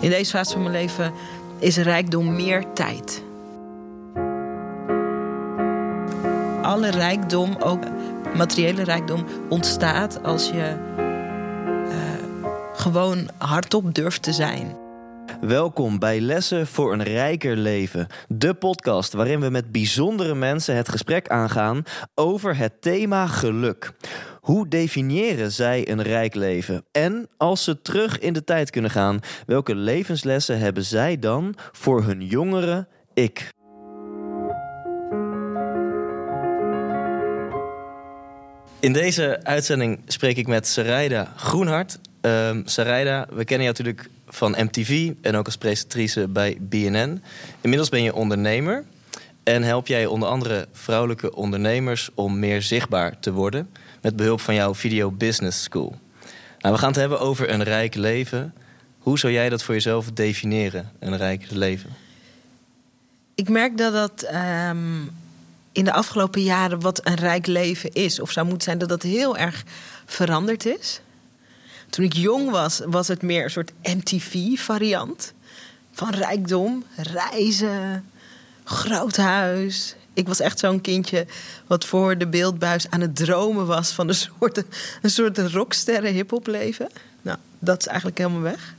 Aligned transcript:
In 0.00 0.10
deze 0.10 0.30
fase 0.30 0.52
van 0.52 0.62
mijn 0.62 0.74
leven 0.74 1.12
is 1.58 1.76
rijkdom 1.76 2.34
meer 2.34 2.64
tijd. 2.74 3.22
Alle 6.62 6.90
rijkdom, 6.90 7.56
ook 7.58 7.84
materiële 8.36 8.84
rijkdom, 8.84 9.24
ontstaat 9.48 10.22
als 10.22 10.48
je 10.48 10.76
uh, 11.88 11.94
gewoon 12.74 13.30
hardop 13.38 13.94
durft 13.94 14.22
te 14.22 14.32
zijn. 14.32 14.76
Welkom 15.40 15.98
bij 15.98 16.20
Lessen 16.20 16.66
voor 16.66 16.92
een 16.92 17.02
Rijker 17.02 17.56
Leven, 17.56 18.06
de 18.28 18.54
podcast 18.54 19.12
waarin 19.12 19.40
we 19.40 19.50
met 19.50 19.72
bijzondere 19.72 20.34
mensen 20.34 20.76
het 20.76 20.88
gesprek 20.88 21.28
aangaan 21.28 21.82
over 22.14 22.56
het 22.56 22.82
thema 22.82 23.26
geluk. 23.26 23.92
Hoe 24.50 24.68
definiëren 24.68 25.52
zij 25.52 25.88
een 25.88 26.02
rijk 26.02 26.34
leven? 26.34 26.84
En 26.92 27.28
als 27.36 27.64
ze 27.64 27.82
terug 27.82 28.18
in 28.18 28.32
de 28.32 28.44
tijd 28.44 28.70
kunnen 28.70 28.90
gaan, 28.90 29.20
welke 29.46 29.74
levenslessen 29.74 30.58
hebben 30.58 30.84
zij 30.84 31.18
dan 31.18 31.54
voor 31.72 32.02
hun 32.02 32.26
jongere 32.26 32.86
ik? 33.14 33.48
In 38.80 38.92
deze 38.92 39.40
uitzending 39.42 40.00
spreek 40.06 40.36
ik 40.36 40.46
met 40.46 40.66
Sarayda 40.66 41.32
Groenhart. 41.36 41.98
Um, 42.20 42.62
Sarayda, 42.66 43.26
we 43.32 43.44
kennen 43.44 43.66
jou 43.66 43.78
natuurlijk 43.78 44.08
van 44.26 44.54
MTV 44.58 45.12
en 45.22 45.36
ook 45.36 45.46
als 45.46 45.56
presentatrice 45.56 46.28
bij 46.28 46.58
BNN. 46.60 47.22
Inmiddels 47.60 47.88
ben 47.88 48.02
je 48.02 48.14
ondernemer 48.14 48.84
en 49.42 49.62
help 49.62 49.86
jij 49.86 50.06
onder 50.06 50.28
andere 50.28 50.68
vrouwelijke 50.72 51.34
ondernemers 51.34 52.10
om 52.14 52.38
meer 52.38 52.62
zichtbaar 52.62 53.18
te 53.18 53.32
worden 53.32 53.70
met 54.00 54.16
behulp 54.16 54.40
van 54.40 54.54
jouw 54.54 54.74
Video 54.74 55.10
Business 55.10 55.62
School. 55.62 55.98
Nou, 56.58 56.74
we 56.74 56.80
gaan 56.80 56.90
het 56.90 57.00
hebben 57.00 57.20
over 57.20 57.50
een 57.50 57.62
rijk 57.62 57.94
leven. 57.94 58.54
Hoe 58.98 59.18
zou 59.18 59.32
jij 59.32 59.48
dat 59.48 59.62
voor 59.62 59.74
jezelf 59.74 60.10
definiëren, 60.12 60.90
een 60.98 61.16
rijk 61.16 61.50
leven? 61.50 61.90
Ik 63.34 63.48
merk 63.48 63.78
dat 63.78 63.92
dat 63.92 64.22
ehm, 64.22 65.02
in 65.72 65.84
de 65.84 65.92
afgelopen 65.92 66.42
jaren 66.42 66.80
wat 66.80 67.06
een 67.06 67.14
rijk 67.14 67.46
leven 67.46 67.92
is, 67.92 68.20
of 68.20 68.30
zou 68.30 68.46
moeten 68.46 68.64
zijn, 68.64 68.78
dat 68.78 68.88
dat 68.88 69.02
heel 69.02 69.36
erg 69.36 69.64
veranderd 70.06 70.66
is. 70.66 71.00
Toen 71.90 72.04
ik 72.04 72.12
jong 72.12 72.50
was, 72.50 72.80
was 72.86 73.08
het 73.08 73.22
meer 73.22 73.44
een 73.44 73.50
soort 73.50 73.72
MTV-variant 73.82 75.32
van 75.92 76.10
rijkdom, 76.10 76.84
reizen, 76.96 78.09
groot 78.70 79.16
huis. 79.16 79.94
Ik 80.14 80.26
was 80.26 80.40
echt 80.40 80.58
zo'n 80.58 80.80
kindje 80.80 81.26
wat 81.66 81.84
voor 81.84 82.18
de 82.18 82.26
beeldbuis 82.26 82.90
aan 82.90 83.00
het 83.00 83.16
dromen 83.16 83.66
was 83.66 83.90
van 83.90 84.08
een 84.08 84.14
soort, 84.14 84.64
een 85.02 85.10
soort 85.10 85.38
rocksterren 85.38 86.12
hip-hop 86.12 86.46
leven. 86.46 86.88
Nou, 87.22 87.38
dat 87.58 87.80
is 87.80 87.86
eigenlijk 87.86 88.18
helemaal 88.18 88.40
weg. 88.40 88.74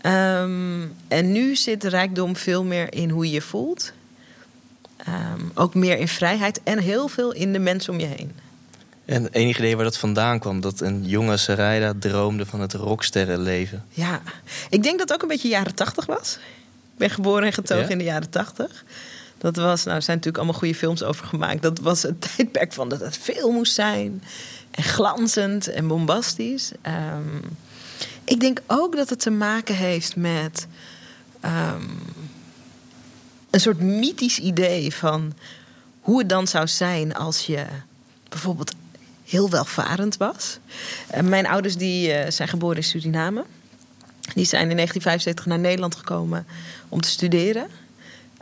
Ehm, 0.00 0.86
en 1.08 1.32
nu 1.32 1.56
zit 1.56 1.80
de 1.80 1.88
rijkdom 1.88 2.36
veel 2.36 2.64
meer 2.64 2.92
in 2.92 3.10
hoe 3.10 3.24
je 3.26 3.32
je 3.32 3.40
voelt. 3.40 3.92
Ehm, 4.96 5.40
ook 5.54 5.74
meer 5.74 5.98
in 5.98 6.08
vrijheid 6.08 6.60
en 6.62 6.78
heel 6.78 7.08
veel 7.08 7.32
in 7.32 7.52
de 7.52 7.58
mensen 7.58 7.92
om 7.92 8.00
je 8.00 8.06
heen. 8.06 8.32
En 9.04 9.28
enig 9.30 9.58
idee 9.58 9.76
waar 9.76 9.84
dat 9.84 9.98
vandaan 9.98 10.38
kwam? 10.38 10.60
Dat 10.60 10.80
een 10.80 11.04
jonge 11.04 11.36
Sarayda 11.36 11.92
droomde 11.98 12.46
van 12.46 12.60
het 12.60 12.72
rocksterrenleven? 12.72 13.84
Ja, 13.88 14.22
ik 14.70 14.82
denk 14.82 14.98
dat 14.98 15.08
het 15.08 15.12
ook 15.12 15.22
een 15.22 15.28
beetje 15.28 15.48
jaren 15.48 15.74
tachtig 15.74 16.06
was. 16.06 16.38
Ik 16.98 17.06
ben 17.06 17.16
geboren 17.16 17.42
en 17.42 17.52
getogen 17.52 17.88
in 17.88 17.98
de 17.98 18.04
jaren 18.04 18.30
tachtig. 18.30 18.84
Dat 19.38 19.56
was, 19.56 19.84
nou, 19.84 19.96
er 19.96 20.02
zijn 20.02 20.16
natuurlijk 20.16 20.36
allemaal 20.36 20.58
goede 20.58 20.74
films 20.74 21.02
over 21.02 21.26
gemaakt. 21.26 21.62
Dat 21.62 21.78
was 21.78 22.02
het 22.02 22.20
tijdperk 22.36 22.72
van 22.72 22.88
dat 22.88 23.00
het 23.00 23.18
veel 23.18 23.50
moest 23.50 23.74
zijn. 23.74 24.22
En 24.70 24.82
glanzend 24.82 25.68
en 25.68 25.86
bombastisch. 25.86 26.72
Ehm, 26.82 27.38
ik 28.24 28.40
denk 28.40 28.60
ook 28.66 28.96
dat 28.96 29.08
het 29.08 29.20
te 29.20 29.30
maken 29.30 29.74
heeft 29.74 30.16
met 30.16 30.66
ehm, 31.40 31.82
een 33.50 33.60
soort 33.60 33.80
mythisch 33.80 34.38
idee 34.38 34.94
van 34.94 35.32
hoe 36.00 36.18
het 36.18 36.28
dan 36.28 36.46
zou 36.46 36.66
zijn 36.66 37.14
als 37.14 37.46
je 37.46 37.64
bijvoorbeeld 38.28 38.72
heel 39.24 39.50
welvarend 39.50 40.16
was. 40.16 40.58
Uh, 41.14 41.20
mijn 41.20 41.46
ouders 41.46 41.76
die, 41.76 42.08
uh, 42.08 42.30
zijn 42.30 42.48
geboren 42.48 42.76
in 42.76 42.84
Suriname. 42.84 43.44
Die 44.34 44.44
zijn 44.44 44.70
in 44.70 44.76
1975 44.76 45.46
naar 45.46 45.58
Nederland 45.58 45.94
gekomen 45.94 46.46
om 46.88 47.00
te 47.00 47.08
studeren. 47.08 47.66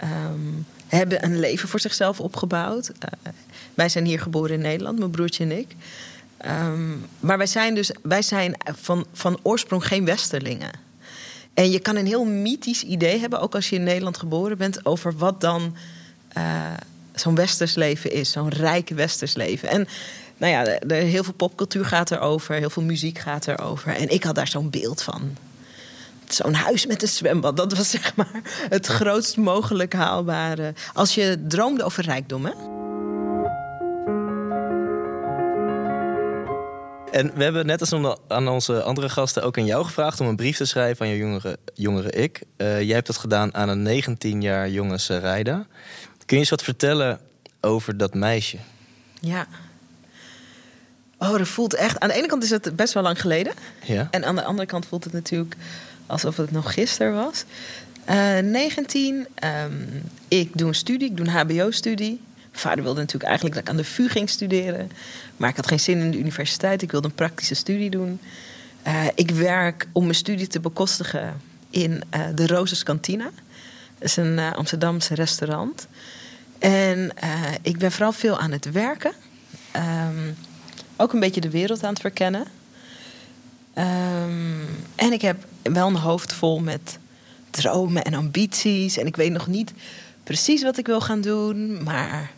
Um, 0.03 0.67
hebben 0.89 1.25
een 1.25 1.41
leven 1.41 1.69
voor 1.69 1.81
zichzelf 1.81 2.21
opgebouwd. 2.21 2.89
Uh, 2.89 3.33
wij 3.75 3.89
zijn 3.89 4.05
hier 4.05 4.21
geboren 4.21 4.55
in 4.55 4.61
Nederland, 4.61 4.99
mijn 4.99 5.11
broertje 5.11 5.45
en 5.45 5.59
ik. 5.59 5.75
Um, 6.47 7.07
maar 7.21 7.39
wij 7.39 7.47
zijn 7.47 7.75
dus 7.75 7.91
wij 8.03 8.23
zijn 8.23 8.57
van, 8.65 9.07
van 9.13 9.39
oorsprong 9.43 9.87
geen 9.87 10.05
Westerlingen. 10.05 10.71
En 11.55 11.71
je 11.71 11.79
kan 11.79 11.97
een 11.97 12.07
heel 12.07 12.25
mythisch 12.25 12.83
idee 12.83 13.19
hebben, 13.19 13.41
ook 13.41 13.55
als 13.55 13.69
je 13.69 13.77
in 13.77 13.83
Nederland 13.83 14.19
geboren 14.19 14.59
bent, 14.59 14.87
over 14.87 15.17
wat 15.17 15.41
dan 15.41 15.77
uh, 16.37 16.73
zo'n 17.15 17.35
westers 17.35 17.75
leven 17.75 18.13
is, 18.13 18.31
zo'n 18.31 18.49
rijk 18.49 18.89
westers 18.89 19.35
leven. 19.35 19.69
En 19.69 19.89
nou 20.37 20.53
ja, 20.53 20.65
er, 20.65 21.03
heel 21.03 21.25
veel 21.25 21.33
popcultuur 21.33 21.85
gaat 21.85 22.11
erover, 22.11 22.55
heel 22.55 22.71
veel 22.71 22.83
muziek 22.83 23.19
gaat 23.19 23.47
erover. 23.47 23.95
En 23.95 24.09
ik 24.09 24.25
had 24.25 24.35
daar 24.35 24.49
zo'n 24.49 24.71
beeld 24.71 25.03
van. 25.03 25.37
Zo'n 26.29 26.55
huis 26.55 26.87
met 26.87 27.03
een 27.03 27.09
zwembad, 27.09 27.57
dat 27.57 27.77
was 27.77 27.91
zeg 27.91 28.17
maar 28.17 28.41
het 28.69 28.87
grootst 28.87 29.37
mogelijk 29.37 29.93
haalbare. 29.93 30.75
Als 30.95 31.15
je 31.15 31.45
droomde 31.49 31.85
over 31.85 32.05
rijkdom, 32.05 32.45
hè? 32.45 32.53
En 37.11 37.33
we 37.35 37.43
hebben 37.43 37.67
net 37.67 37.81
als 37.81 38.19
aan 38.29 38.49
onze 38.49 38.83
andere 38.83 39.09
gasten 39.09 39.43
ook 39.43 39.59
aan 39.59 39.65
jou 39.65 39.85
gevraagd 39.85 40.21
om 40.21 40.27
een 40.27 40.37
brief 40.37 40.57
te 40.57 40.65
schrijven 40.65 41.07
aan 41.07 41.13
je 41.13 41.19
jongere, 41.19 41.59
jongere 41.75 42.11
ik. 42.11 42.43
Uh, 42.57 42.83
jij 42.83 42.95
hebt 42.95 43.07
dat 43.07 43.17
gedaan 43.17 43.55
aan 43.55 43.69
een 43.69 43.83
19 43.83 44.43
jaar 44.43 44.71
jonge 44.71 44.99
Sarayda. 44.99 45.67
Kun 46.25 46.37
je 46.37 46.37
eens 46.37 46.51
wat 46.51 46.63
vertellen 46.63 47.21
over 47.61 47.97
dat 47.97 48.15
meisje? 48.15 48.59
Ja. 49.21 49.47
Oh, 51.19 51.39
dat 51.39 51.49
voelt 51.49 51.75
echt. 51.75 52.01
Aan 52.01 52.09
de 52.09 52.15
ene 52.15 52.27
kant 52.27 52.43
is 52.43 52.51
het 52.51 52.77
best 52.77 52.95
wel 52.95 53.03
lang 53.03 53.21
geleden. 53.21 53.53
Ja. 53.85 54.09
En 54.11 54.25
aan 54.25 54.37
de 54.37 54.45
andere 54.45 54.67
kant 54.67 54.87
voelt 54.87 55.05
het 55.05 55.13
natuurlijk 55.13 55.57
alsof 56.07 56.37
het 56.37 56.51
nog 56.51 56.73
gisteren 56.73 57.15
was. 57.15 57.45
Uh, 58.11 58.39
19, 58.39 59.15
um, 59.15 60.03
ik 60.29 60.51
doe 60.59 60.69
een 60.69 60.75
studie, 60.75 61.11
ik 61.11 61.17
doe 61.17 61.27
een 61.27 61.33
HBO-studie. 61.33 62.21
Vader 62.53 62.83
wilde 62.83 63.01
natuurlijk 63.01 63.25
eigenlijk 63.25 63.55
dat 63.55 63.65
ik 63.65 63.71
aan 63.71 63.77
de 63.77 63.85
VU 63.85 64.09
ging 64.09 64.31
studeren. 64.31 64.91
Maar 65.37 65.49
ik 65.49 65.57
had 65.57 65.67
geen 65.67 65.81
zin 65.81 65.99
in 65.99 66.11
de 66.11 66.19
universiteit. 66.19 66.83
Ik 66.83 66.91
wilde 66.91 67.09
een 67.09 67.15
praktische 67.15 67.55
studie 67.55 67.91
doen. 67.91 68.21
Uh, 68.87 69.05
ik 69.15 69.31
werk 69.31 69.87
om 69.93 70.03
mijn 70.03 70.15
studie 70.15 70.47
te 70.47 70.61
bekostigen 70.61 71.41
in 71.71 72.03
uh, 72.15 72.27
de 72.35 72.47
Roses 72.47 72.83
Cantina. 72.83 73.31
Dat 73.99 74.09
is 74.09 74.17
een 74.17 74.39
Amsterdamse 74.39 75.15
restaurant. 75.15 75.87
En 76.59 77.13
ik 77.63 77.79
ben 77.79 77.93
vooral 77.93 78.13
veel 78.13 78.39
aan 78.39 78.53
het 78.53 78.71
werken. 78.71 79.13
Um, 79.77 80.37
ook 80.97 81.13
een 81.13 81.21
beetje 81.21 81.41
de 81.41 81.51
wereld 81.51 81.83
aan 81.83 81.93
het 81.93 82.01
verkennen. 82.01 82.47
Um, 83.75 84.67
en 84.95 85.13
ik 85.13 85.23
heb 85.23 85.45
wel 85.73 85.87
een 85.89 85.97
hoofd 85.97 86.33
vol 86.33 86.61
met 86.61 86.99
dromen 87.51 88.05
en 88.05 88.15
ambities. 88.15 88.97
En 88.97 89.07
ik 89.07 89.17
weet 89.17 89.33
nog 89.33 89.47
niet 89.47 89.73
precies 90.23 90.63
wat 90.63 90.79
ik 90.79 90.87
wil 90.87 91.01
gaan 91.01 91.21
doen. 91.21 91.83
Maar 91.83 92.31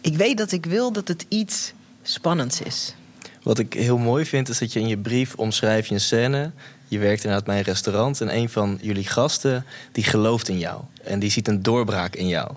ik 0.00 0.16
weet 0.16 0.38
dat 0.38 0.52
ik 0.52 0.66
wil 0.66 0.92
dat 0.92 1.08
het 1.08 1.26
iets 1.28 1.72
spannends 2.02 2.60
is. 2.60 2.94
Wat 3.42 3.58
ik 3.58 3.72
heel 3.72 3.98
mooi 3.98 4.24
vind, 4.24 4.48
is 4.48 4.58
dat 4.58 4.72
je 4.72 4.80
in 4.80 4.88
je 4.88 4.98
brief 4.98 5.34
omschrijf 5.34 5.86
je 5.86 5.94
een 5.94 6.00
scène. 6.00 6.50
Je 6.88 6.98
werkt 6.98 7.24
inderdaad 7.24 7.46
bij 7.46 7.58
een 7.58 7.64
restaurant 7.64 8.20
en 8.20 8.36
een 8.36 8.48
van 8.48 8.78
jullie 8.82 9.06
gasten 9.06 9.64
die 9.92 10.04
gelooft 10.04 10.48
in 10.48 10.58
jou. 10.58 10.82
En 11.04 11.18
die 11.18 11.30
ziet 11.30 11.48
een 11.48 11.62
doorbraak 11.62 12.14
in 12.14 12.28
jou. 12.28 12.52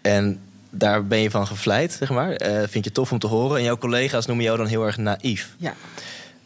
En 0.00 0.40
daar 0.70 1.06
ben 1.06 1.18
je 1.18 1.30
van 1.30 1.46
gevleid, 1.46 1.92
zeg 1.92 2.10
maar. 2.10 2.48
Uh, 2.48 2.62
vind 2.68 2.84
je 2.84 2.92
tof 2.92 3.12
om 3.12 3.18
te 3.18 3.26
horen. 3.26 3.56
En 3.56 3.62
jouw 3.62 3.78
collega's 3.78 4.26
noemen 4.26 4.44
jou 4.44 4.56
dan 4.56 4.66
heel 4.66 4.86
erg 4.86 4.96
naïef. 4.96 5.54
Ja. 5.56 5.74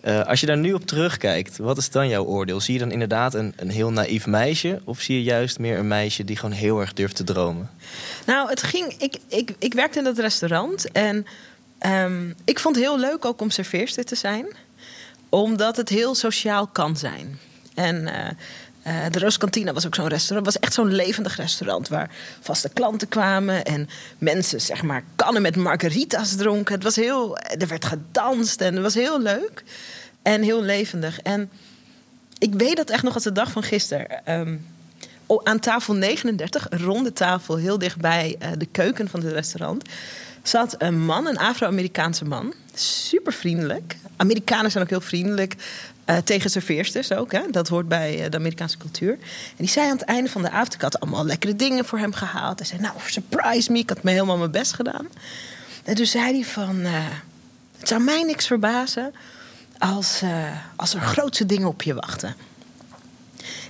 Uh, 0.04 0.26
als 0.26 0.40
je 0.40 0.46
daar 0.46 0.58
nu 0.58 0.72
op 0.72 0.86
terugkijkt, 0.86 1.58
wat 1.58 1.78
is 1.78 1.90
dan 1.90 2.08
jouw 2.08 2.24
oordeel? 2.24 2.60
Zie 2.60 2.74
je 2.74 2.80
dan 2.80 2.90
inderdaad 2.90 3.34
een, 3.34 3.52
een 3.56 3.70
heel 3.70 3.90
naïef 3.90 4.26
meisje? 4.26 4.80
Of 4.84 5.00
zie 5.00 5.16
je 5.16 5.22
juist 5.22 5.58
meer 5.58 5.78
een 5.78 5.88
meisje 5.88 6.24
die 6.24 6.36
gewoon 6.36 6.54
heel 6.54 6.80
erg 6.80 6.92
durft 6.92 7.16
te 7.16 7.24
dromen? 7.24 7.70
Nou, 8.26 8.48
het 8.48 8.62
ging. 8.62 8.94
Ik, 8.98 9.16
ik, 9.28 9.54
ik 9.58 9.74
werkte 9.74 9.98
in 9.98 10.04
dat 10.04 10.18
restaurant 10.18 10.92
en 10.92 11.26
um, 11.86 12.34
ik 12.44 12.58
vond 12.58 12.76
het 12.76 12.84
heel 12.84 12.98
leuk 12.98 13.24
ook 13.24 13.40
om 13.40 13.50
serveerster 13.50 14.04
te 14.04 14.14
zijn, 14.14 14.46
omdat 15.28 15.76
het 15.76 15.88
heel 15.88 16.14
sociaal 16.14 16.66
kan 16.66 16.96
zijn. 16.96 17.38
En 17.74 18.02
uh, 18.02 18.28
uh, 18.86 19.04
de 19.10 19.18
Rooskantina 19.18 19.72
was 19.72 19.86
ook 19.86 19.94
zo'n 19.94 20.08
restaurant. 20.08 20.46
Het 20.46 20.54
was 20.54 20.64
echt 20.64 20.74
zo'n 20.74 20.92
levendig 20.92 21.36
restaurant 21.36 21.88
waar 21.88 22.10
vaste 22.40 22.68
klanten 22.68 23.08
kwamen 23.08 23.64
en 23.64 23.88
mensen, 24.18 24.60
zeg 24.60 24.82
maar, 24.82 25.04
kannen 25.16 25.42
met 25.42 25.56
margaritas 25.56 26.34
dronken. 26.36 26.74
Het 26.74 26.82
was 26.82 26.96
heel, 26.96 27.38
er 27.38 27.68
werd 27.68 27.84
gedanst 27.84 28.60
en 28.60 28.74
het 28.74 28.82
was 28.82 28.94
heel 28.94 29.20
leuk 29.20 29.64
en 30.22 30.42
heel 30.42 30.62
levendig. 30.62 31.20
En 31.20 31.50
ik 32.38 32.54
weet 32.54 32.76
dat 32.76 32.90
echt 32.90 33.02
nog 33.02 33.14
als 33.14 33.22
de 33.22 33.32
dag 33.32 33.50
van 33.50 33.62
gisteren. 33.62 34.32
Um, 34.38 34.66
aan 35.42 35.60
tafel 35.60 35.94
39, 35.94 36.66
een 36.70 36.82
ronde 36.82 37.12
tafel, 37.12 37.56
heel 37.56 37.78
dichtbij 37.78 38.36
uh, 38.42 38.48
de 38.58 38.66
keuken 38.66 39.08
van 39.08 39.22
het 39.22 39.32
restaurant. 39.32 39.88
Zat 40.48 40.74
een 40.78 41.04
man, 41.04 41.26
een 41.26 41.38
Afro-Amerikaanse 41.38 42.24
man. 42.24 42.54
Super 42.74 43.32
vriendelijk. 43.32 43.96
Amerikanen 44.16 44.70
zijn 44.70 44.84
ook 44.84 44.90
heel 44.90 45.00
vriendelijk. 45.00 45.54
Uh, 46.10 46.16
tegen 46.16 46.50
serveersters 46.50 47.12
ook, 47.12 47.32
hè? 47.32 47.40
dat 47.50 47.68
hoort 47.68 47.88
bij 47.88 48.24
uh, 48.24 48.30
de 48.30 48.36
Amerikaanse 48.36 48.78
cultuur. 48.78 49.12
En 49.12 49.18
die 49.56 49.68
zei 49.68 49.86
aan 49.86 49.96
het 49.96 50.04
einde 50.04 50.30
van 50.30 50.42
de 50.42 50.50
avond, 50.50 50.74
ik 50.74 50.80
had 50.80 51.00
allemaal 51.00 51.24
lekkere 51.24 51.56
dingen 51.56 51.84
voor 51.84 51.98
hem 51.98 52.12
gehaald. 52.12 52.58
Hij 52.58 52.68
zei, 52.68 52.80
nou, 52.80 52.94
surprise 53.06 53.72
me, 53.72 53.78
ik 53.78 53.88
had 53.88 54.02
me 54.02 54.10
helemaal 54.10 54.38
mijn 54.38 54.50
best 54.50 54.72
gedaan. 54.72 55.08
En 55.84 55.94
toen 55.94 56.06
zei 56.06 56.32
hij 56.32 56.44
van, 56.44 56.78
uh, 56.78 56.92
het 57.78 57.88
zou 57.88 58.02
mij 58.02 58.22
niks 58.22 58.46
verbazen 58.46 59.14
als, 59.78 60.22
als 60.76 60.94
er 60.94 61.00
grootste 61.00 61.46
dingen 61.46 61.68
op 61.68 61.82
je 61.82 61.94
wachten. 61.94 62.36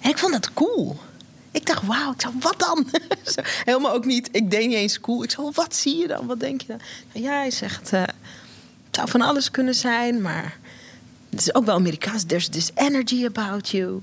En 0.00 0.11
ik 0.11 0.19
vond 0.19 0.32
dat 0.32 0.53
cool. 0.53 1.00
Ik 1.55 1.67
dacht, 1.67 1.87
wauw, 1.87 2.11
ik 2.11 2.27
wat 2.41 2.59
dan? 2.59 2.87
Helemaal 3.65 3.93
ook 3.93 4.05
niet, 4.05 4.29
ik 4.33 4.51
deed 4.51 4.67
niet 4.67 4.77
eens 4.77 5.01
cool. 5.01 5.23
Ik 5.23 5.31
zei, 5.31 5.51
wat 5.53 5.75
zie 5.75 5.97
je 5.97 6.06
dan? 6.06 6.27
Wat 6.27 6.41
denk 6.41 6.61
je 6.61 6.67
dan? 6.67 6.81
Ja, 7.12 7.33
hij 7.33 7.51
zegt, 7.51 7.91
het 7.91 8.15
zou 8.91 9.09
van 9.09 9.21
alles 9.21 9.51
kunnen 9.51 9.75
zijn, 9.75 10.21
maar 10.23 10.59
het 11.31 11.41
is 11.41 11.55
ook 11.55 11.65
wel 11.65 11.75
Amerikaans. 11.75 12.25
There's 12.25 12.49
this 12.49 12.71
energy 12.75 13.27
about 13.27 13.69
you. 13.69 14.01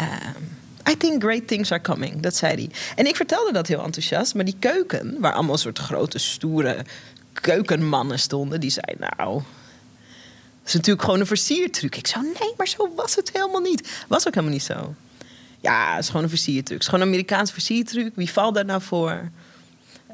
Um, 0.00 0.48
I 0.90 0.96
think 0.96 1.22
great 1.22 1.46
things 1.46 1.72
are 1.72 1.82
coming. 1.82 2.20
Dat 2.20 2.36
zei 2.36 2.54
hij. 2.54 2.70
En 2.96 3.06
ik 3.06 3.16
vertelde 3.16 3.52
dat 3.52 3.66
heel 3.66 3.82
enthousiast. 3.82 4.34
Maar 4.34 4.44
die 4.44 4.56
keuken, 4.58 5.16
waar 5.20 5.32
allemaal 5.32 5.56
soort 5.56 5.78
grote, 5.78 6.18
stoere 6.18 6.84
keukenmannen 7.32 8.18
stonden, 8.18 8.60
die 8.60 8.70
zei: 8.70 8.96
Nou. 8.98 9.32
Dat 9.34 10.72
is 10.72 10.78
natuurlijk 10.78 11.04
gewoon 11.04 11.20
een 11.20 11.26
versiertruc. 11.26 11.96
Ik 11.96 12.06
zou, 12.06 12.24
nee, 12.24 12.54
maar 12.56 12.68
zo 12.68 12.92
was 12.94 13.14
het 13.14 13.30
helemaal 13.32 13.60
niet. 13.60 14.04
Was 14.08 14.26
ook 14.26 14.34
helemaal 14.34 14.54
niet 14.54 14.62
zo. 14.62 14.94
Ja, 15.64 15.94
het 15.94 16.02
is 16.02 16.06
gewoon 16.06 16.22
een 16.22 16.28
versiertruc. 16.28 16.72
Het 16.72 16.80
is 16.80 16.88
gewoon 16.88 17.00
een 17.00 17.06
Amerikaans 17.12 17.52
versiertruc. 17.52 18.12
Wie 18.14 18.30
valt 18.30 18.54
daar 18.54 18.64
nou 18.64 18.82
voor? 18.82 19.30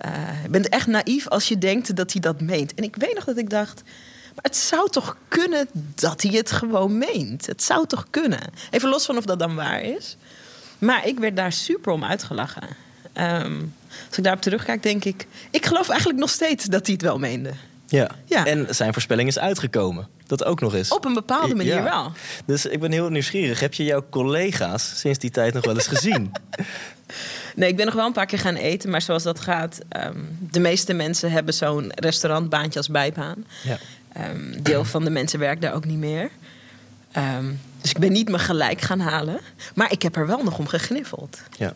Uh, 0.05 0.43
je 0.43 0.49
bent 0.49 0.69
echt 0.69 0.87
naïef 0.87 1.29
als 1.29 1.49
je 1.49 1.59
denkt 1.59 1.97
dat 1.97 2.13
hij 2.13 2.21
dat 2.21 2.41
meent. 2.41 2.75
En 2.75 2.85
ik 2.85 2.97
weet 2.97 3.15
nog 3.15 3.25
dat 3.25 3.37
ik 3.37 3.51
dacht... 3.51 3.83
Maar 4.35 4.45
het 4.45 4.57
zou 4.57 4.91
toch 4.91 5.17
kunnen 5.29 5.69
dat 5.95 6.23
hij 6.23 6.33
het 6.33 6.51
gewoon 6.51 6.99
meent? 6.99 7.47
Het 7.47 7.63
zou 7.63 7.87
toch 7.87 8.07
kunnen? 8.11 8.41
Even 8.71 8.89
los 8.89 9.05
van 9.05 9.17
of 9.17 9.25
dat 9.25 9.39
dan 9.39 9.55
waar 9.55 9.83
is. 9.83 10.17
Maar 10.79 11.07
ik 11.07 11.19
werd 11.19 11.37
daar 11.37 11.53
super 11.53 11.93
om 11.93 12.05
uitgelachen. 12.05 12.69
Um, 13.15 13.75
als 14.09 14.19
ik 14.19 14.25
daarop 14.25 14.43
terugkijk, 14.43 14.83
denk 14.83 15.05
ik... 15.05 15.27
Ik 15.51 15.67
geloof 15.67 15.89
eigenlijk 15.89 16.21
nog 16.21 16.31
steeds 16.31 16.65
dat 16.65 16.87
hij 16.87 16.95
het 16.95 17.03
wel 17.03 17.19
meende. 17.19 17.53
Ja. 17.91 18.11
ja. 18.25 18.47
En 18.47 18.67
zijn 18.71 18.93
voorspelling 18.93 19.29
is 19.29 19.39
uitgekomen. 19.39 20.09
Dat 20.27 20.45
ook 20.45 20.61
nog 20.61 20.75
eens. 20.75 20.91
Op 20.91 21.05
een 21.05 21.15
bepaalde 21.15 21.55
manier 21.55 21.75
ja. 21.75 21.83
wel. 21.83 22.13
Dus 22.45 22.67
ik 22.67 22.81
ben 22.81 22.93
heel 22.93 23.09
nieuwsgierig. 23.09 23.61
Heb 23.61 23.75
je 23.75 23.85
jouw 23.85 24.05
collega's 24.11 24.93
sinds 24.99 25.19
die 25.19 25.31
tijd 25.31 25.55
nog 25.55 25.65
wel 25.65 25.75
eens 25.75 25.87
gezien? 25.87 26.33
Nee, 27.55 27.69
ik 27.69 27.77
ben 27.77 27.87
nog 27.87 27.95
wel 27.95 28.07
een 28.07 28.13
paar 28.13 28.27
keer 28.27 28.39
gaan 28.39 28.55
eten. 28.55 28.91
Maar 28.91 29.03
zoals 29.03 29.23
dat 29.23 29.41
gaat, 29.41 29.79
um, 30.07 30.39
de 30.51 30.61
meeste 30.61 30.93
mensen 30.93 31.31
hebben 31.31 31.55
zo'n 31.55 31.93
restaurantbaantje 31.95 32.79
als 32.79 32.89
bijbaan. 32.89 33.45
Ja. 33.63 33.79
Um, 34.31 34.63
deel 34.63 34.85
van 34.85 35.05
de 35.05 35.11
mensen 35.11 35.39
werkt 35.39 35.63
daar 35.63 35.75
ook 35.75 35.85
niet 35.85 35.99
meer. 35.99 36.31
Um, 37.17 37.61
dus 37.81 37.91
ik 37.91 37.99
ben 37.99 38.13
niet 38.13 38.29
me 38.29 38.39
gelijk 38.39 38.81
gaan 38.81 39.01
halen. 39.01 39.41
Maar 39.75 39.93
ik 39.93 40.03
heb 40.03 40.17
er 40.17 40.27
wel 40.27 40.43
nog 40.43 40.59
om 40.59 40.67
gegniffeld. 40.67 41.41
Ja. 41.57 41.73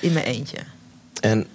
In 0.00 0.12
mijn 0.12 0.24
eentje. 0.24 0.58
En 1.20 1.46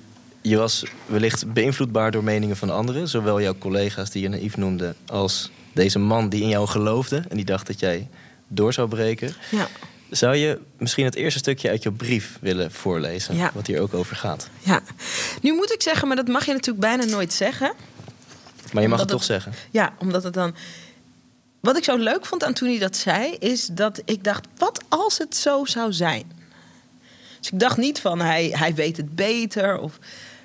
je 0.42 0.58
was 0.58 0.84
wellicht 1.06 1.54
beïnvloedbaar 1.54 2.12
door 2.12 2.24
meningen 2.24 2.58
van 2.58 2.70
anderen. 2.70 3.08
Zowel 3.08 3.42
jouw 3.42 3.58
collega's 3.58 4.10
die 4.10 4.22
je 4.22 4.30
naïef 4.30 4.58
noemde... 4.58 4.96
als 5.06 5.52
deze 5.74 6.00
man 6.00 6.30
die 6.30 6.42
in 6.42 6.50
jou 6.50 6.68
geloofde... 6.68 7.24
en 7.30 7.36
die 7.36 7.46
dacht 7.46 7.68
dat 7.68 7.80
jij 7.80 8.08
door 8.48 8.74
zou 8.74 8.88
breken. 8.88 9.34
Ja. 9.52 9.68
Zou 10.10 10.36
je 10.36 10.60
misschien 10.78 11.06
het 11.06 11.16
eerste 11.16 11.40
stukje 11.40 11.70
uit 11.70 11.84
je 11.84 11.92
brief 11.92 12.38
willen 12.42 12.72
voorlezen? 12.72 13.36
Ja. 13.36 13.52
Wat 13.54 13.68
hier 13.68 13.82
ook 13.82 13.94
over 13.94 14.16
gaat. 14.16 14.50
Ja. 14.60 14.82
Nu 15.42 15.54
moet 15.54 15.74
ik 15.74 15.82
zeggen, 15.82 16.08
maar 16.08 16.16
dat 16.16 16.28
mag 16.28 16.46
je 16.46 16.52
natuurlijk 16.52 16.86
bijna 16.86 17.04
nooit 17.04 17.34
zeggen... 17.34 17.74
Maar 18.74 18.82
je 18.82 18.90
mag 18.90 19.00
het 19.00 19.10
toch 19.10 19.24
zeggen. 19.24 19.54
Ja, 19.72 19.94
omdat 20.00 20.24
het 20.24 20.34
dan. 20.34 20.56
Wat 21.60 21.78
ik 21.78 21.84
zo 21.84 21.98
leuk 21.98 22.26
vond 22.26 22.44
aan 22.44 22.54
toen 22.54 22.70
hij 22.70 22.80
dat 22.80 22.96
zei, 22.96 23.34
is 23.34 23.66
dat 23.66 24.02
ik 24.06 24.24
dacht: 24.24 24.48
wat 24.58 24.84
als 24.88 25.18
het 25.18 25.36
zo 25.36 25.66
zou 25.66 25.94
zijn? 25.94 26.32
Dus 27.40 27.52
ik 27.52 27.60
dacht 27.60 27.78
niet 27.78 28.00
van 28.00 28.20
hij, 28.20 28.50
hij 28.54 28.74
weet 28.74 28.98
het 28.98 29.16
beter. 29.16 29.80
Of, 29.80 30.00